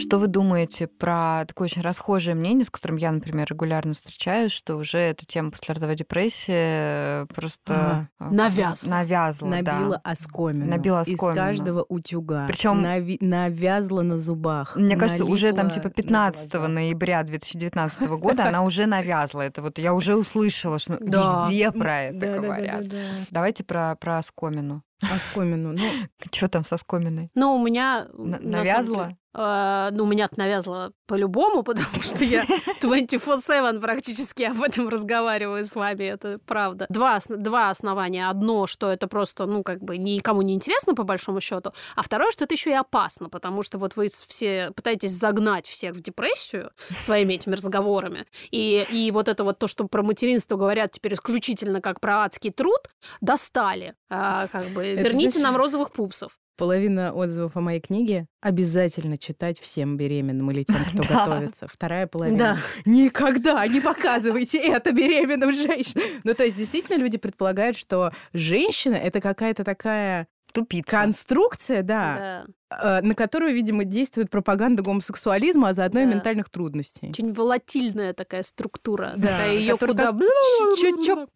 [0.05, 4.75] Что вы думаете про такое очень расхожее мнение, с которым я, например, регулярно встречаюсь, что
[4.75, 8.29] уже эта тема послеродовой депрессии просто Ага.
[8.31, 8.89] э, Навязла.
[8.89, 10.01] навязла, Набила да.
[10.11, 10.65] оскомину.
[10.65, 11.35] Набила Из оскомину.
[11.35, 12.45] каждого утюга.
[12.47, 14.75] Причём- Нави- навязла на зубах.
[14.75, 16.73] Мне кажется, уже там типа на 15 глаза.
[16.73, 19.61] ноября 2019 года она уже навязла это.
[19.61, 21.45] Вот я уже услышала, что Да.
[21.49, 22.87] везде про это Да, да, да, говорят.
[22.87, 23.25] да, да.
[23.31, 24.83] Давайте про, про оскомину.
[25.01, 25.73] Оскомину.
[25.73, 25.79] Ну,
[26.31, 27.29] Что там со скоминой?
[27.35, 28.05] Но у меня...
[28.13, 29.17] На навязла?
[29.35, 32.43] Э, ну, меня это навязло по-любому, потому что я
[32.81, 36.85] 24-7 практически об этом разговариваю с вами, это правда.
[36.89, 38.29] Два, два основания.
[38.29, 42.31] Одно, что это просто, ну, как бы никому не интересно, по большому счету, а второе,
[42.31, 46.71] что это еще и опасно, потому что вот вы все пытаетесь загнать всех в депрессию
[46.89, 51.81] своими этими разговорами, и, и вот это вот то, что про материнство говорят теперь исключительно
[51.81, 52.89] как про адский труд,
[53.21, 53.95] достали.
[54.09, 55.43] А, как бы, это верните значит...
[55.43, 56.37] нам розовых пупсов.
[56.57, 61.25] Половина отзывов о моей книге обязательно читать всем беременным или тем, кто да.
[61.25, 61.67] готовится.
[61.67, 62.37] Вторая половина.
[62.37, 62.57] Да.
[62.85, 66.03] Никогда не показывайте это беременным женщинам.
[66.23, 70.89] Ну, то есть, действительно, люди предполагают, что женщина это какая-то такая тупица.
[70.89, 76.05] Конструкция, да, да, э, на которую, видимо, действует пропаганда гомосексуализма, а заодно да.
[76.05, 77.09] и ментальных трудностей.
[77.09, 79.13] Очень волатильная такая структура.
[79.17, 79.45] Да.
[79.45, 80.15] Ее куда...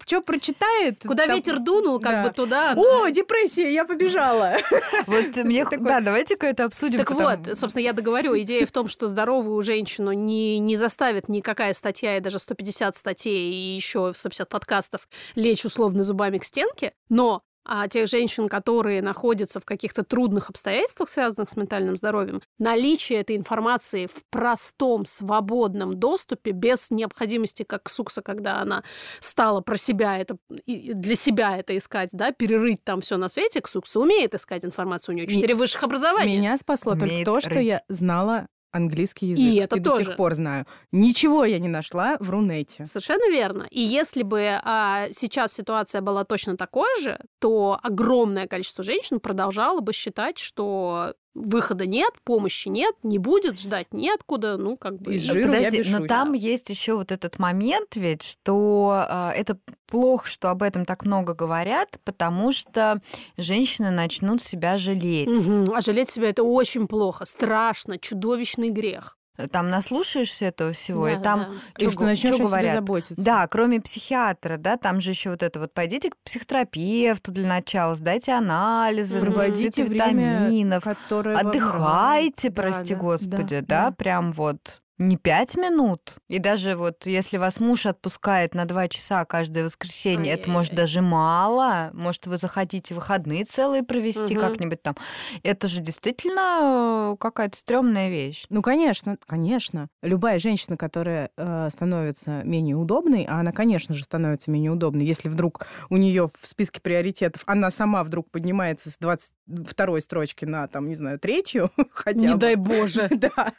[0.05, 1.03] Что прочитает?
[1.05, 1.35] Куда там...
[1.35, 2.23] ветер дунул, как да.
[2.23, 2.73] бы туда.
[2.75, 4.53] О, депрессия, я побежала.
[5.07, 5.65] Вот мне...
[5.65, 6.99] Да, давайте-ка это обсудим.
[6.99, 8.39] Так вот, собственно, я договорю.
[8.39, 13.51] Идея в том, что здоровую женщину не, не заставит никакая статья и даже 150 статей
[13.51, 19.59] и еще 150 подкастов лечь условно зубами к стенке, но а тех женщин, которые находятся
[19.59, 26.49] в каких-то трудных обстоятельствах, связанных с ментальным здоровьем, наличие этой информации в простом, свободном доступе,
[26.49, 28.83] без необходимости, как Сукса, когда она
[29.19, 33.99] стала про себя это, для себя это искать, да, перерыть там все на свете, Ксукса
[33.99, 36.39] умеет искать информацию, у нее четыре высших образования.
[36.39, 39.45] Меня спасло Умеет только то, что я знала английский язык.
[39.45, 40.03] И это и тоже.
[40.03, 40.65] до сих пор знаю.
[40.91, 42.85] Ничего я не нашла в Рунете.
[42.85, 43.67] Совершенно верно.
[43.71, 49.81] И если бы а, сейчас ситуация была точно такой же, то огромное количество женщин продолжало
[49.81, 55.13] бы считать, что выхода нет, помощи нет, не будет, ждать неоткуда, ну, как бы...
[55.13, 60.27] Из жиру Подожди, но там есть еще вот этот момент ведь, что э, это плохо,
[60.27, 63.01] что об этом так много говорят, потому что
[63.37, 65.29] женщины начнут себя жалеть.
[65.29, 65.73] Угу.
[65.73, 71.21] А жалеть себя это очень плохо, страшно, чудовищный грех там наслушаешься этого всего, да, и
[71.21, 71.49] там да.
[71.77, 72.75] что, и что начнешь что говорят.
[72.75, 73.23] заботиться.
[73.23, 77.95] Да, кроме психиатра, да, там же еще вот это вот пойдите к психотерапевту для начала,
[77.95, 85.55] сдайте анализы, проводите витаминов, отдыхайте, прости да, господи, да, да, да, прям вот не пять
[85.55, 86.15] минут.
[86.27, 91.01] И даже вот если вас муж отпускает на два часа каждое воскресенье, это может даже
[91.01, 91.89] мало.
[91.93, 94.41] Может, вы захотите выходные целые провести угу.
[94.41, 94.95] как-нибудь там.
[95.41, 98.45] Это же действительно э, какая-то стрёмная вещь.
[98.49, 99.87] Ну, конечно, конечно.
[100.01, 105.29] Любая женщина, которая э, становится менее удобной, а она, конечно же, становится менее удобной, если
[105.29, 110.89] вдруг у нее в списке приоритетов она сама вдруг поднимается с 22 строчки на, там,
[110.89, 112.39] не знаю, третью хотя не бы.
[112.39, 113.07] дай боже.
[113.11, 113.53] да.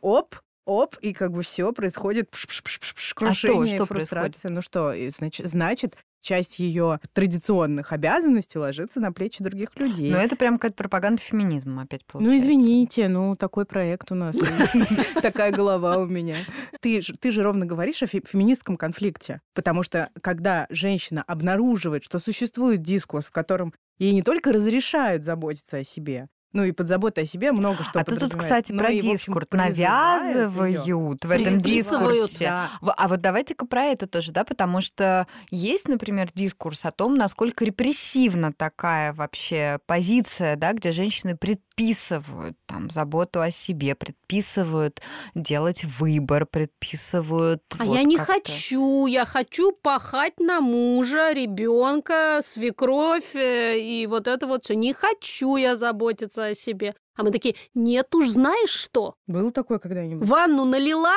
[0.00, 3.86] Оп, оп, и как бы все происходит пш -пш -пш -пш, крушение, а что, что
[3.86, 4.30] фрустрация.
[4.30, 4.54] Происходит?
[4.54, 10.10] Ну что, значит, значит, часть ее традиционных обязанностей ложится на плечи других людей.
[10.10, 12.36] Ну, это прям какая-то пропаганда феминизма опять ну, получается.
[12.36, 14.36] Ну, извините, ну, такой проект у нас.
[15.22, 16.36] Такая голова у меня.
[16.80, 19.40] Ты же ровно говоришь о феминистском конфликте.
[19.54, 25.78] Потому что, когда женщина обнаруживает, что существует дискурс, в котором ей не только разрешают заботиться
[25.78, 28.88] о себе, ну и под заботой о себе много что А тут, тут кстати, про
[28.88, 30.96] и, дискурс навязывают ее.
[30.96, 32.44] в этом дискурсе.
[32.80, 32.94] Да.
[32.96, 37.64] А вот давайте-ка про это тоже, да, потому что есть, например, дискурс о том, насколько
[37.64, 45.02] репрессивна такая вообще позиция, да, где женщины предписывают там заботу о себе, предписывают
[45.34, 47.62] делать выбор, предписывают.
[47.78, 54.26] А вот я не хочу, я хочу пахать на мужа, ребенка, свекровь э, и вот
[54.26, 54.74] это вот все.
[54.74, 56.94] Не хочу я заботиться о себе.
[57.16, 59.14] А мы такие, нет уж, знаешь что?
[59.26, 60.28] Был такой когда-нибудь?
[60.28, 61.16] Ванну налила,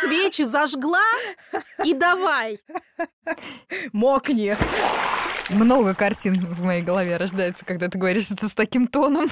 [0.00, 1.04] свечи зажгла
[1.84, 2.58] и давай.
[3.92, 4.56] Мокни.
[5.50, 9.26] Много картин в моей голове рождается, когда ты говоришь это с таким тоном.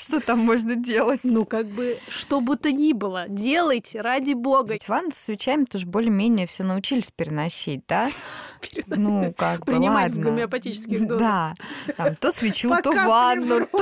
[0.00, 1.20] Что там можно делать?
[1.24, 4.72] Ну, как бы, что бы то ни было, делайте, ради бога.
[4.72, 8.10] Ведь ванну с свечами тоже более-менее все научились переносить, да?
[8.86, 11.18] Ну, как бы, Принимать в гомеопатических дозах.
[11.18, 11.54] Да.
[11.96, 13.78] Там то свечу, то ванну, то...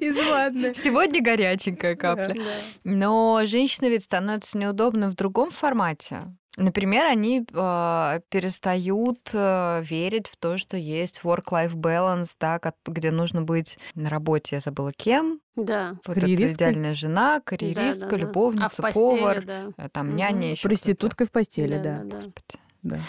[0.00, 0.74] Из ванны.
[0.74, 2.36] Сегодня горяченькая капля.
[2.82, 6.26] Но женщина ведь становится неудобно в другом формате.
[6.56, 13.42] Например, они э, перестают э, верить в то, что есть work-life balance, да, где нужно
[13.42, 15.40] быть на работе, я забыла кем.
[15.56, 15.96] Да.
[16.06, 19.66] Вот это идеальная жена, карьеристка, да, да, любовница, а постели, повар, да.
[19.76, 20.16] Э, там угу.
[20.16, 20.68] няня еще.
[20.68, 22.02] Проституткой в постели, да.
[22.04, 22.16] да.
[22.16, 22.58] Господи.
[22.82, 23.00] Да.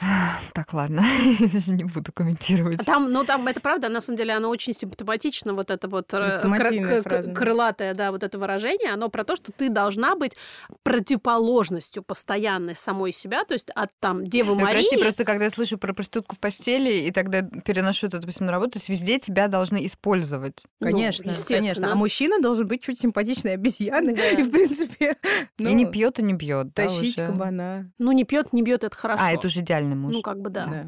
[0.54, 1.04] Так, ладно,
[1.52, 2.84] даже не буду комментировать.
[2.84, 6.40] Там, ну там это правда, на самом деле оно очень симптоматично, вот это вот э,
[6.40, 10.36] кр- крылатое, да, вот это выражение, оно про то, что ты должна быть
[10.82, 14.82] противоположностью постоянной самой себя, то есть от там Девы Ой, Марии.
[14.82, 18.52] прости, просто когда я слышу про проститутку в постели, и тогда переношу это, допустим, на
[18.52, 20.64] работу, то есть везде тебя должны использовать.
[20.80, 21.60] Ну, Конечно, естественно.
[21.60, 21.92] конечно.
[21.92, 24.14] А мужчина должен быть чуть симпатичной обезьяной.
[24.14, 24.30] Да.
[24.30, 25.16] И, в принципе,
[25.58, 26.72] ну, и не пьет, и не бьет.
[26.74, 27.26] да, тащить уже.
[27.28, 27.90] кабана.
[27.98, 29.22] Ну, не пьет, не бьет, это хорошо.
[29.24, 30.14] А, это уже идеальный муж.
[30.14, 30.66] Ну, как бы да.
[30.66, 30.86] Да.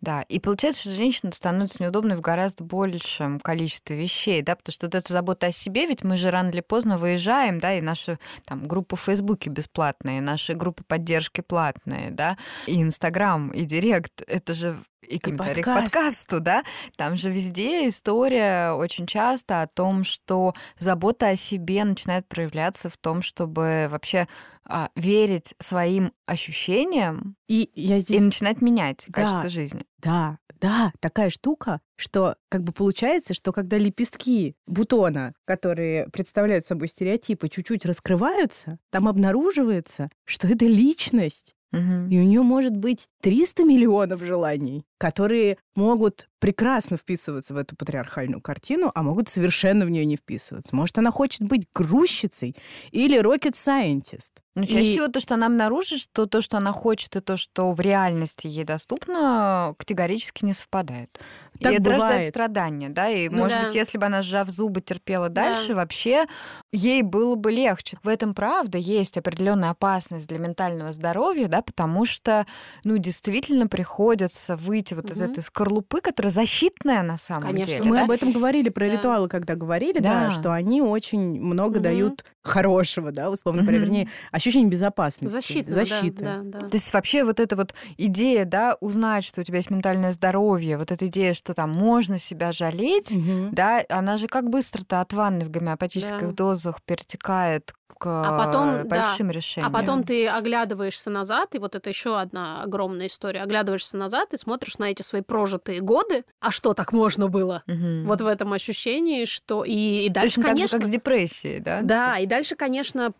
[0.00, 4.86] Да, и получается, что женщина становится неудобной в гораздо большем количестве вещей, да, потому что
[4.86, 8.18] вот эта забота о себе, ведь мы же рано или поздно выезжаем, да, и наши
[8.44, 14.54] там группы в Фейсбуке бесплатные, наши группы поддержки платные, да, и Инстаграм, и Директ, это
[14.54, 15.92] же и комментарии к подкаст.
[15.94, 16.64] подкасту, да,
[16.96, 22.96] там же везде история очень часто о том, что забота о себе начинает проявляться в
[22.96, 24.26] том, чтобы вообще
[24.64, 28.22] а, верить своим ощущениям И я и здесь...
[28.22, 29.22] начинать менять Да.
[29.22, 29.84] качество жизни.
[29.98, 36.86] Да, да, такая штука, что как бы получается, что когда лепестки бутона, которые представляют собой
[36.86, 42.08] стереотипы, чуть-чуть раскрываются, там обнаруживается, что это личность, Мгм.
[42.10, 48.40] и у нее может быть 300 миллионов желаний, которые могут прекрасно вписываться в эту патриархальную
[48.42, 50.76] картину, а могут совершенно в нее не вписываться.
[50.76, 52.54] Может, она хочет быть грузчицей
[52.90, 54.32] или rocket scientist.
[54.54, 57.36] Но чаще И- всего то, что она обнаружит, что то, что она хочет, и то,
[57.38, 61.18] что в реальности ей доступно, категорически не совпадает.
[61.62, 63.64] Так и это рождает страдания, да, и, Ну может да.
[63.64, 65.42] быть, если бы она, сжав зубы, терпела Да.
[65.50, 66.26] дальше, вообще
[66.72, 67.98] ей было бы легче.
[68.02, 72.46] В этом, правда, есть определенная опасность для ментального здоровья, да, потому что,
[72.84, 75.30] ну, действительно приходится выйти вот из Мгм.
[75.30, 77.74] этой скорлупы, которая защитная на самом Конечно.
[77.74, 77.84] деле.
[77.88, 78.04] Мы да?
[78.04, 78.92] об этом говорили, про Да.
[78.94, 80.26] ритуалы, когда говорили, да.
[80.26, 80.30] Да.
[80.30, 81.82] что они очень много Мгм.
[81.82, 83.86] дают хорошего, да, условно говоря, Мгм.
[83.86, 85.32] вернее, ощущение безопасности.
[85.34, 86.24] Защитного, защиты.
[86.24, 86.68] да, да, да.
[86.68, 90.76] То есть вообще вот эта вот идея, да, узнать, что у тебя есть ментальное здоровье,
[90.78, 93.50] вот эта идея, что там можно себя жалеть, Мгм.
[93.52, 96.32] да, она же как быстро-то от ванны в гомеопатических Да.
[96.32, 99.72] дозах перетекает к А потом, э, да, большим А решениям.
[99.72, 103.42] потом ты оглядываешься назад, и вот это еще одна огромная история.
[103.42, 106.24] Оглядываешься назад и смотришь на эти свои прожитые годы.
[106.40, 107.62] А что так можно было?
[107.66, 108.04] Мгм.
[108.06, 111.60] Вот в этом ощущении, что и, и дальше, Точно так же, конечно, как с депрессией,
[111.60, 111.82] да?
[111.82, 113.12] Да, и дальше, конечно,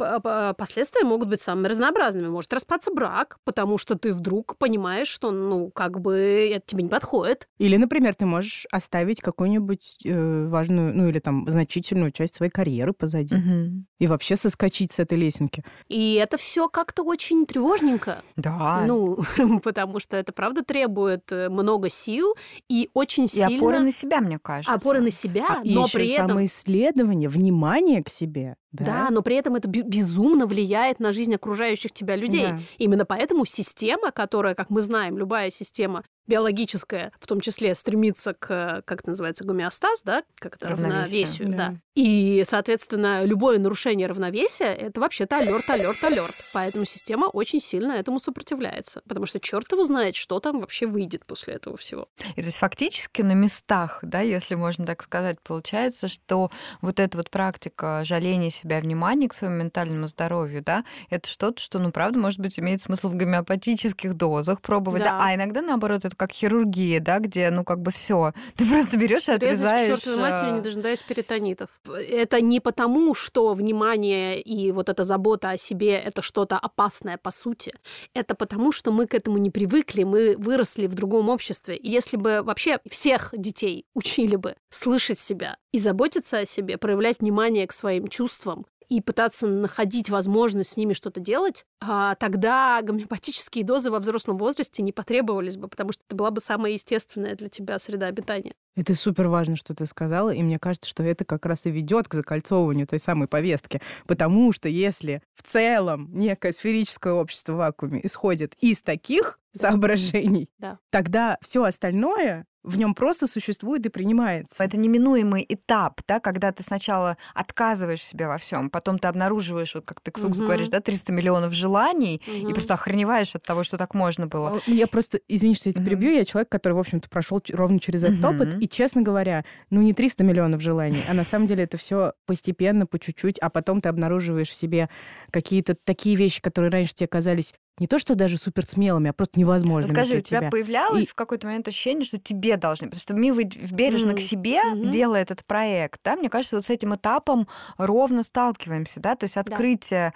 [0.57, 2.29] последствия могут быть самыми разнообразными.
[2.29, 6.89] Может распаться брак, потому что ты вдруг понимаешь, что, ну, как бы это тебе не
[6.89, 7.47] подходит.
[7.59, 12.93] Или, например, ты можешь оставить какую-нибудь э, важную, ну или там значительную часть своей карьеры
[12.93, 13.87] позади Мгм.
[13.99, 15.65] и вообще соскочить с этой лесенки.
[15.89, 18.23] И это все как-то очень тревожненько.
[18.37, 18.85] Да.
[18.87, 19.19] Ну,
[19.63, 22.35] потому что это, правда, требует э, много сил
[22.69, 23.57] и очень и сильно...
[23.57, 24.75] опоры на себя, мне кажется.
[24.75, 26.29] опоры на себя, А, и но еще при этом...
[26.29, 28.57] самоисследование, внимание к себе.
[28.73, 32.49] Да, Да, но при этом это бе- безумно влияет на жизнь окружающих тебя людей.
[32.53, 32.59] Да.
[32.79, 38.83] Именно поэтому система, которая, как мы знаем, любая система биологическая, в том числе, стремится к,
[38.87, 41.03] как это называется, гомеостаз, да, как это Равновесию.
[41.03, 41.57] равновесию, Да.
[41.57, 41.77] да.
[41.95, 46.35] И, соответственно, любое нарушение равновесия— это вообще-то алерт, алерт, алерт.
[46.55, 51.27] Поэтому система очень сильно этому сопротивляется, потому что черт его знает, что там вообще выйдет
[51.27, 52.09] после этого всего.
[52.37, 57.19] И то есть фактически на местах, да, если можно так сказать, получается, что вот эта
[57.19, 62.19] вот практика жаления себя, внимания к своему ментальному здоровью, да, это что-то, что, ну, правда,
[62.19, 65.19] может быть, имеет смысл в гомеопатических дозах пробовать, да, Да.
[65.21, 69.29] а иногда, наоборот, это как хирургия, да, где, ну, как бы все, ты просто берешь
[69.29, 70.01] и Резать к отрезаешь.
[70.01, 71.69] чертовой матери, э, не дожидаясь перитонитов.
[72.09, 77.31] Это не потому, что внимание и вот эта забота о себе— это что-то опасное по
[77.31, 77.75] сути.
[78.15, 81.77] Это потому, что мы к этому не привыкли, мы выросли в другом обществе.
[81.77, 87.21] И если бы вообще всех детей учили бы слышать себя и заботиться о себе, проявлять
[87.21, 93.65] внимание к своим чувствам, и пытаться находить возможность с ними что-то делать, а, тогда гомеопатические
[93.65, 97.49] дозы во взрослом возрасте не потребовались бы, потому что это была бы самая естественная для
[97.49, 98.53] тебя среда обитания.
[98.77, 102.07] Это супер важно, что ты сказала, и мне кажется, что это как раз и ведет
[102.07, 103.81] к закольцовыванию той самой повестки.
[104.07, 110.79] Потому что если в целом некое сферическое общество в вакууме исходит из таких соображений, Да.
[110.91, 114.63] тогда все остальное в нем просто существует и принимается.
[114.65, 119.85] Это неминуемый этап, да, когда ты сначала отказываешь себе во всем, потом ты обнаруживаешь, вот
[119.85, 120.47] как ты, Ксукс, Мгм.
[120.47, 122.53] говоришь, да, 300 миллионов желаний, и Мгм.
[122.53, 124.49] просто охреневаешь от того, что так можно было.
[124.51, 125.91] О, Я просто, извини, что я тебя Мгм.
[125.91, 128.25] перебью, я человек, который, в общем-то, прошел ровно через этот Мгм.
[128.25, 132.13] опыт, и, честно говоря, ну не 300 миллионов желаний, а на самом деле это все
[132.27, 134.89] постепенно, по чуть-чуть, а потом ты обнаруживаешь в себе
[135.31, 139.41] какие-то такие вещи, которые раньше тебе казались не то, что даже супер смелыми, а просто
[139.41, 140.51] невозможными Скажи, для у тебя, тебя.
[140.51, 144.17] появлялось И- в какой-то момент ощущение, что тебе должны, потому что Мива бережно Мгм.
[144.17, 144.91] к себе Мгм.
[144.91, 149.37] делает этот проект, да, мне кажется, вот с этим этапом ровно сталкиваемся, да, то есть
[149.39, 150.13] открытие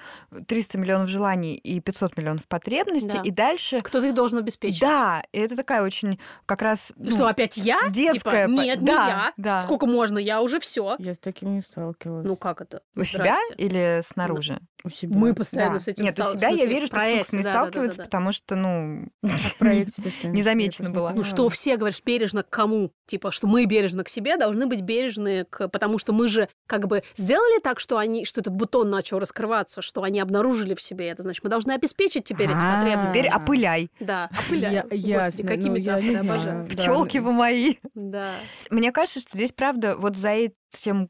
[0.47, 3.23] 300 миллионов желаний и 500 миллионов потребностей, Да.
[3.23, 3.81] и дальше...
[3.81, 4.81] Кто-то их должен обеспечить.
[4.83, 6.93] Да, и это такая очень как раз...
[6.99, 7.79] И Что, опять я?
[7.91, 9.33] детская Типа, нет, не да, я.
[9.37, 9.63] да.
[9.63, 10.19] Сколько можно?
[10.19, 10.97] Я уже все.
[10.99, 12.27] Я с таким не сталкивалась.
[12.27, 12.83] Ну как это?
[12.95, 14.59] у себя или снаружи?
[14.85, 15.17] у себя.
[15.17, 15.81] Мы постоянно Да.
[15.81, 18.03] с этим Нет, у себя я верю, что не да, да.
[18.05, 19.09] потому что, ну...
[19.23, 21.13] в проекте, что Не замечено было.
[21.15, 22.93] Ну что все, говоришь, бережно к кому?
[23.07, 25.69] Типа, что мы бережно к себе, должны быть бережны к...
[25.69, 29.81] Потому что мы же как бы сделали так, что они, что этот бутон начал раскрываться,
[29.83, 31.23] что они обнаружили в себе это.
[31.23, 33.19] Значит, мы должны обеспечить теперь эти потребности.
[33.19, 33.91] Теперь опыляй.
[34.01, 34.83] Да, опыляй.
[34.91, 35.45] Ясно.
[35.57, 36.67] Ну, обожаю.
[36.67, 36.73] Да.
[36.73, 37.75] Пчелки вы мои.
[37.95, 38.33] Да.
[38.71, 41.09] Мне кажется, что здесь, правда, вот за этим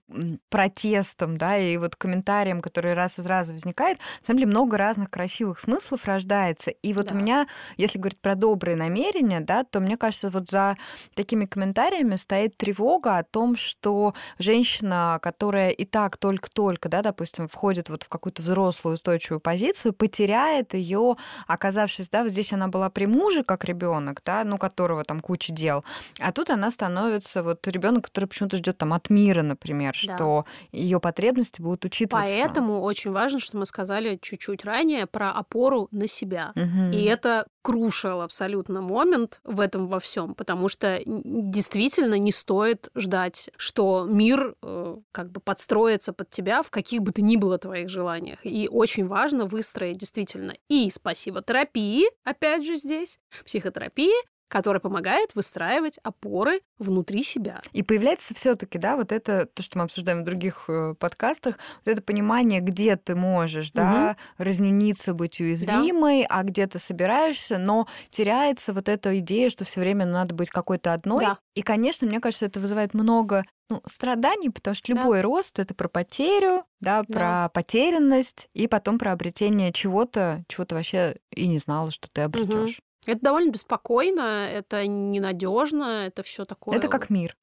[0.48, 5.10] протестом, да, и вот комментарием, который раз из раза возникает, на самом деле много разных
[5.10, 6.70] красивых смыслов рождается.
[6.70, 7.14] И вот Да.
[7.14, 10.76] у меня, если говорить про добрые намерения, да, то мне кажется, вот за
[11.14, 11.85] такими комментариями
[12.16, 18.08] стоит тревога о том, что женщина, которая и так только-только, да, допустим, входит вот в
[18.08, 21.14] какую-то взрослую устойчивую позицию, потеряет ее,
[21.46, 25.52] оказавшись, да, вот здесь она была при муже как ребенок, да, ну, которого там куча
[25.52, 25.84] дел,
[26.20, 30.16] а тут она становится вот ребенок, который почему-то ждет там от мира, например, Да.
[30.16, 32.32] что ее потребности будут учитываться.
[32.32, 36.52] Поэтому очень важно, что мы сказали чуть-чуть ранее про опору на себя.
[36.54, 36.92] Мгм.
[36.92, 43.50] И это крушил абсолютно момент в этом во всем, потому что действительно не стоит ждать,
[43.56, 47.88] что мир э, как бы подстроится под тебя в каких бы то ни было твоих
[47.88, 48.38] желаниях.
[48.44, 54.14] И очень важно выстроить действительно и спасибо терапии, опять же здесь, психотерапии,
[54.48, 57.60] которая помогает выстраивать опоры внутри себя.
[57.72, 61.90] И появляется все-таки, да, вот это, то, что мы обсуждаем в других э, подкастах, вот
[61.92, 68.72] это понимание, где ты можешь, да, разнюниться, быть уязвимой, а где ты собираешься, но теряется
[68.72, 71.24] вот эта идея, что все время надо быть какой-то одной.
[71.24, 71.38] Да.
[71.54, 75.00] И, конечно, мне кажется, это вызывает много ну, страданий, потому что Да.
[75.00, 77.14] любой рост это про потерю, да, Да.
[77.14, 82.20] про потерянность и потом про обретение чего-то, чего ты вообще и не знала, что ты
[82.20, 82.80] обретешь.
[83.06, 86.76] Это довольно беспокойно, это ненадежно, это все такое.
[86.76, 87.36] Это как мир.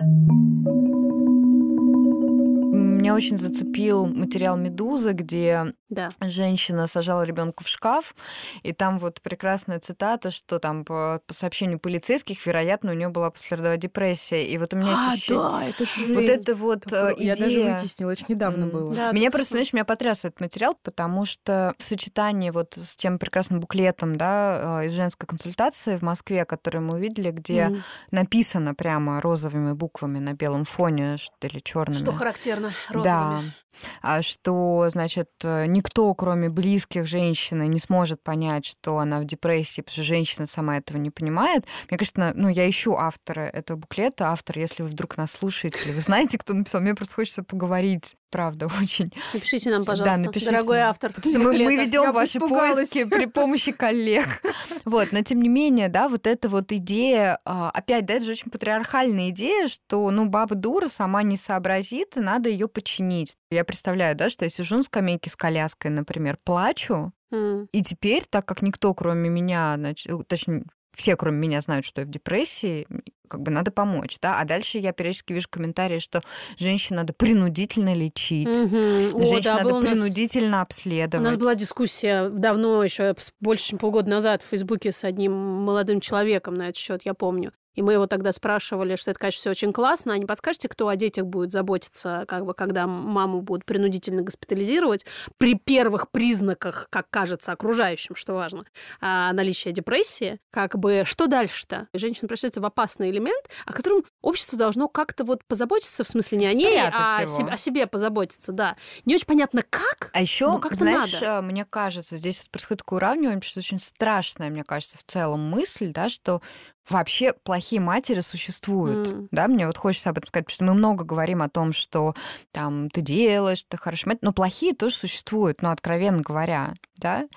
[3.04, 6.08] Меня очень зацепил материал Медузы, где Да.
[6.22, 8.16] женщина сажала ребенка в шкаф,
[8.64, 13.30] и там вот прекрасная цитата, что там по, по сообщению полицейских, вероятно, у нее была
[13.30, 14.48] послеродовая депрессия.
[14.48, 17.36] И вот у меня есть А, ощущение- да, это же вот это вот э, Я
[17.36, 17.74] даже идея.
[17.74, 18.96] вытеснила, ж недавно было.
[18.96, 19.32] Да, Меня точно.
[19.32, 24.16] просто, знаешь, меня потряс этот материал, потому что в сочетании вот с тем прекрасным буклетом,
[24.16, 27.84] да, э, из женской консультации в Москве, который мы увидели, где Мгм.
[28.12, 31.98] написано прямо розовыми буквами на белом фоне, что или черными.
[32.00, 32.93] Что характерно Да.
[32.94, 33.54] Розовыми.
[34.02, 39.82] А что, значит, э, никто, кроме близких женщины, не сможет понять, что она в депрессии,
[39.82, 41.66] потому что женщина сама этого не понимает.
[41.90, 44.30] Мне кажется, ну, я ищу автора этого буклета.
[44.30, 48.16] Автор, если вы вдруг нас слушаете, или вы знаете, кто написал, мне просто хочется поговорить.
[48.34, 49.14] Правда, очень.
[49.32, 50.90] Напишите нам, пожалуйста, напишите дорогой нам.
[50.90, 51.14] автор.
[51.14, 52.90] Потому что мы, мы ведем ваши испугалась.
[52.90, 54.28] поиски при помощи коллег.
[54.86, 58.32] Вот, но тем не менее, да, вот эта вот идея, а, опять, да, это же
[58.32, 63.38] очень патриархальная идея, что, ну, баба дура сама не сообразит, и надо ее починить.
[63.50, 68.46] Я представляю, да, что я сижу на скамейке с коляской, например, плачу, и теперь, так
[68.46, 70.66] как никто, кроме меня, значит, э, точнее,
[70.96, 72.88] все, кроме меня, знают, что я в депрессии,
[73.28, 74.40] как бы надо помочь, да.
[74.40, 76.22] А дальше я периодически вижу комментарии, что
[76.60, 78.48] женщин надо принудительно лечить.
[78.48, 81.26] О, женщин да, надо у нас- принудительно У обследовать.
[81.26, 86.54] нас была дискуссия давно, еще больше, чем полгода назад в Фейсбуке с одним молодым человеком
[86.56, 87.54] на этот счет, я помню.
[87.76, 90.88] И мы его тогда спрашивали, что это, конечно, все очень классно, а не подскажете, кто
[90.88, 95.06] о детях будет заботиться, как бы, когда маму будут принудительно госпитализировать
[95.38, 98.64] при первых признаках, как кажется окружающим, что важно,
[99.02, 101.88] а, наличия депрессии, как бы, что дальше-то?
[101.94, 106.46] Женщина превращается в опасный элемент, о котором общество должно как-то вот позаботиться, в смысле не
[106.48, 108.76] о ней, а о себе, о себе позаботиться, да.
[109.06, 111.40] Не очень понятно, как, А еще, как-то знаешь, надо.
[111.40, 115.04] э, мне кажется, здесь вот происходит такое уравнивание, потому что очень страшная, мне кажется, в
[115.04, 116.42] целом мысль, да, что
[116.90, 119.12] вообще плохие матери существуют.
[119.12, 119.28] М.
[119.32, 122.14] Да, мне вот хочется об этом сказать, потому что мы много говорим о том, что
[122.52, 127.28] там ты делаешь, ты хорошая мать, но плохие тоже существуют, ну, откровенно говоря, да.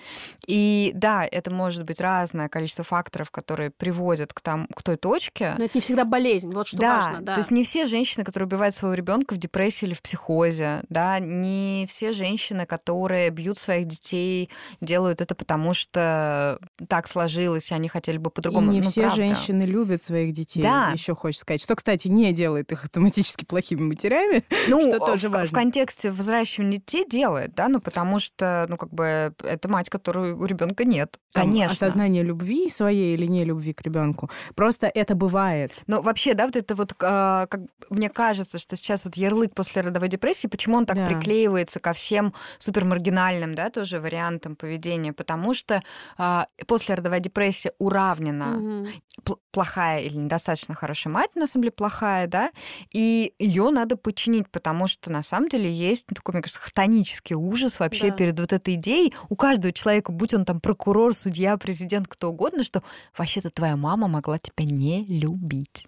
[0.46, 5.54] И да, это может быть разное количество факторов, которые приводят к, там, к той точке,
[5.58, 7.34] Но это не всегда болезнь, вот что да, важно, да.
[7.34, 11.18] то есть не все женщины, которые убивают своего ребенка в депрессии или в психозе, да,
[11.18, 16.58] не все женщины, которые бьют своих детей, делают это потому, что
[16.88, 18.70] так сложилось, и они хотели бы И по-другому.
[18.72, 19.16] не Ну, все правда.
[19.16, 20.62] женщины любят своих детей.
[20.62, 20.90] Да.
[20.92, 21.62] Еще хочется сказать.
[21.62, 24.44] Что, кстати, не делает их автоматически плохими матерями.
[24.68, 25.48] Ну, что тоже в, важно.
[25.48, 30.32] в контексте взращивания детей делает, да, ну потому что, ну как бы это мать, которой
[30.32, 31.18] у ребенка нет.
[31.32, 31.72] Там Конечно.
[31.72, 34.30] Осознание любви своей или не любви к ребенку.
[34.54, 35.72] Просто это бывает.
[35.86, 37.60] Но вообще, да, вот это вот, а, как
[37.90, 41.06] мне кажется, что сейчас вот ярлык после родовой депрессии, почему он так Да.
[41.06, 45.82] приклеивается ко всем супермаргинальным, да, тоже вариантам поведения, потому что
[46.18, 48.86] а, после родовая депрессия уравнена
[49.24, 52.50] пл- плохая или недостаточно хорошая мать, на самом деле плохая, да,
[52.92, 57.36] и ее надо починить, потому что на самом деле есть ну, такой, мне кажется, хтонический
[57.36, 58.16] ужас вообще Да.
[58.16, 62.62] перед вот этой идеей у каждого человека, будь он там прокурор, судья, президент, кто угодно,
[62.62, 62.82] что
[63.16, 65.86] вообще-то твоя мама могла тебя не любить.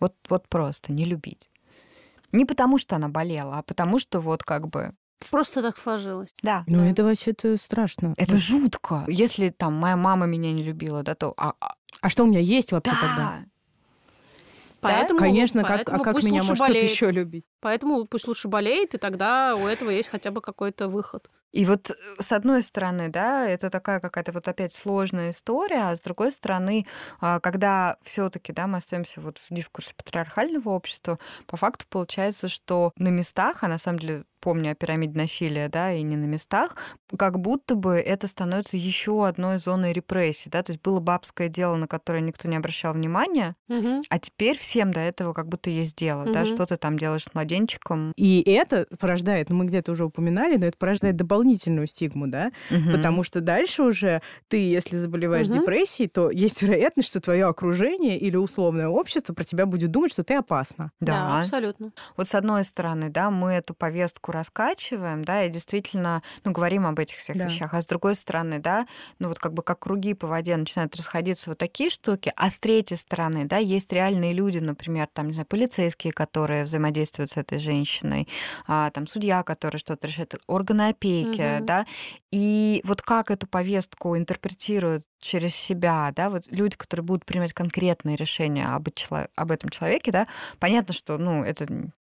[0.00, 1.50] Вот, вот просто не любить.
[2.32, 4.92] Не потому, что она болела, а потому, что вот как бы,
[5.30, 6.34] Просто так сложилось.
[6.42, 6.86] да, Ну, Да.
[6.86, 8.14] это вообще-то страшно.
[8.16, 9.04] это жутко.
[9.08, 12.40] Если там моя мама меня не любила, да, то а- а- А что у меня
[12.40, 13.38] есть вообще да, тогда?
[14.80, 17.44] Поэтому, Конечно, как, а поэтому как меня может кто-то еще любить?
[17.60, 21.30] Поэтому пусть лучше болеет, и тогда у этого есть хотя бы какой-то выход.
[21.52, 25.96] И вот э, с одной стороны, да, это такая какая-то вот опять сложная история, а
[25.96, 26.86] с другой стороны,
[27.20, 32.92] а, когда все-таки, да, мы остаемся вот в дискурсе патриархального общества, по факту получается, что
[32.98, 36.76] на местах, а на самом деле помню о пирамиде насилия, да, и не на местах,
[37.18, 41.74] как будто бы это становится еще одной зоной репрессий, да, то есть было бабское дело,
[41.74, 44.02] на которое никто не обращал внимания, Мгм.
[44.08, 46.46] а теперь всем до этого как будто есть дело, да, Мгм.
[46.46, 48.12] что ты там делаешь с младенчиком.
[48.16, 52.52] И это порождает, ну мы где-то уже упоминали, но это порождает дополнительную стигму, да?
[52.70, 52.92] Мгм.
[52.92, 55.58] Потому что дальше уже ты, если заболеваешь Мгм.
[55.58, 60.22] депрессией, то есть вероятность, что твое окружение или условное общество про тебя будет думать, что
[60.22, 60.92] ты опасна.
[61.00, 61.90] Да, абсолютно.
[62.16, 66.98] Вот с одной стороны, да, мы эту повестку раскачиваем, да, и действительно, ну, говорим об
[66.98, 67.44] этих всех Да.
[67.46, 68.86] вещах, а с другой стороны, да,
[69.18, 72.58] ну, вот как бы как круги по воде начинают расходиться вот такие штуки, а с
[72.58, 77.58] третьей стороны, да, есть реальные люди, например, там, не знаю, полицейские, которые взаимодействуют с этой
[77.58, 78.28] женщиной,
[78.66, 81.66] а, там, судья, который что-то решает, органы опеки, Мгм.
[81.66, 81.86] да,
[82.30, 88.16] и вот как эту повестку интерпретируют через себя, да, вот люди, которые будут принимать конкретные
[88.16, 88.88] решения об,
[89.34, 90.26] об этом человеке, да,
[90.60, 91.66] понятно, что, ну, это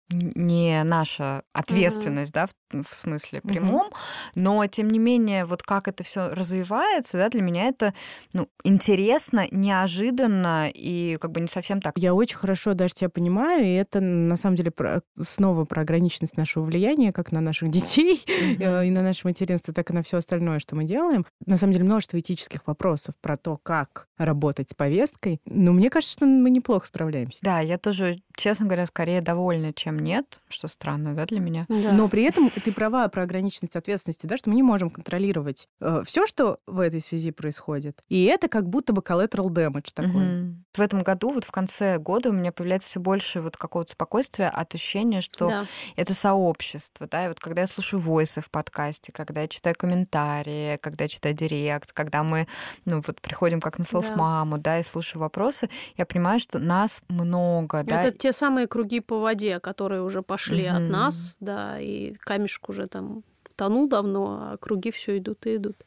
[0.09, 3.91] не наша ответственность, да, в, в смысле прямом,
[4.35, 7.93] но тем не менее, вот как это все развивается, да, для меня это,
[8.33, 11.93] ну, интересно, неожиданно и как бы не совсем так.
[11.97, 16.37] Я очень хорошо даже тебя понимаю, и это на самом деле про- снова про ограниченность
[16.37, 18.23] нашего влияния, как на наших детей,
[18.59, 21.25] э, и на наше материнство, так и на все остальное, что мы делаем.
[21.45, 25.39] На самом деле множество этических вопросов про то, как работать с повесткой.
[25.45, 27.39] Но мне кажется, что мы неплохо справляемся.
[27.43, 31.65] Да, я тоже, честно говоря, скорее довольна, чем нет, что странно, да, для меня.
[31.69, 31.91] Да.
[31.91, 35.67] Но при этом ты права про ограниченность ответственности, да, что мы не можем контролировать
[36.05, 38.01] все, что в этой связи происходит.
[38.09, 40.25] И это как будто бы collateral damage такой.
[40.25, 40.65] Мгм.
[40.73, 44.47] В этом году, вот в конце года, у меня появляется все больше вот какого-то спокойствия
[44.47, 45.65] от ощущения, что Да.
[45.95, 50.77] это сообщество, да, и вот когда я слушаю войсы в подкасте, когда я читаю комментарии,
[50.77, 52.47] когда я читаю директ, когда мы,
[52.85, 54.79] ну, вот приходим как на селф-маму, да.
[54.79, 58.03] и слушаю вопросы, я понимаю, что нас много, да.
[58.03, 60.91] Это те самые круги по воде, которые уже пошли от Мгм.
[60.91, 63.23] нас, да, и камешек уже там
[63.55, 65.77] тонул давно, а круги все идут и идут.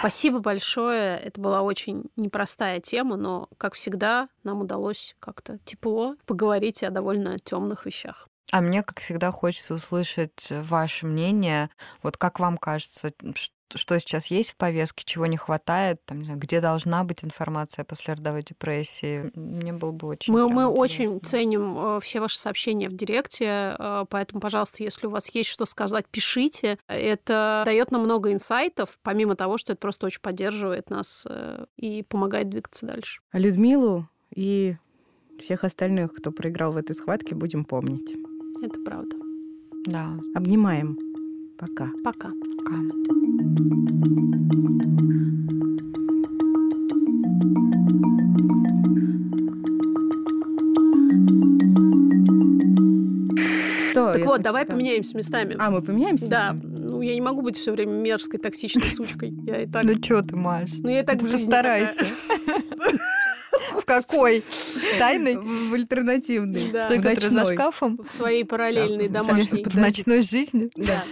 [0.00, 1.16] Спасибо большое.
[1.18, 7.38] Это была очень непростая тема, но, как всегда, нам удалось как-то тепло поговорить о довольно
[7.38, 8.28] темных вещах.
[8.52, 11.70] А мне, как всегда, хочется услышать ваше мнение.
[12.02, 13.12] Вот как вам кажется,
[13.78, 17.84] что сейчас есть в повестке, чего не хватает, там, не знаю, где должна быть информация
[17.84, 19.30] после родовой депрессии?
[19.34, 24.04] Мне было бы очень Мы, мы очень ценим э, все ваши сообщения в директе, э,
[24.08, 26.78] поэтому, пожалуйста, если у вас есть что сказать, пишите.
[26.86, 32.02] Это дает нам много инсайтов, помимо того, что это просто очень поддерживает нас э, и
[32.02, 33.20] помогает двигаться дальше.
[33.30, 34.76] А Людмилу и
[35.38, 38.14] всех остальных, кто проиграл в этой схватке, будем помнить.
[38.62, 39.16] Это правда.
[39.86, 40.96] Да, Обнимаем.
[41.58, 41.88] Пока.
[42.04, 42.30] Пока.
[42.30, 43.21] пока.
[53.92, 54.12] Что?
[54.12, 55.56] Так Я вот, давай там- поменяемся местами.
[55.58, 56.28] А, мы поменяемся?
[56.28, 56.72] Да, местами?
[56.74, 59.34] ну я не могу быть все время мерзкой, токсичной сучкой.
[59.46, 59.84] Я и так...
[59.84, 60.70] Ну что ты, Маш?
[60.78, 62.04] Ну я и так Ты в жизни постарайся.
[63.74, 64.42] В какой?
[64.98, 65.36] Тайной?
[65.36, 65.76] В.
[66.56, 67.98] Что, В которая за шкафом?
[68.02, 69.64] В своей параллельной домашней.
[69.64, 70.70] В ночной жизни?
[70.76, 71.02] Да.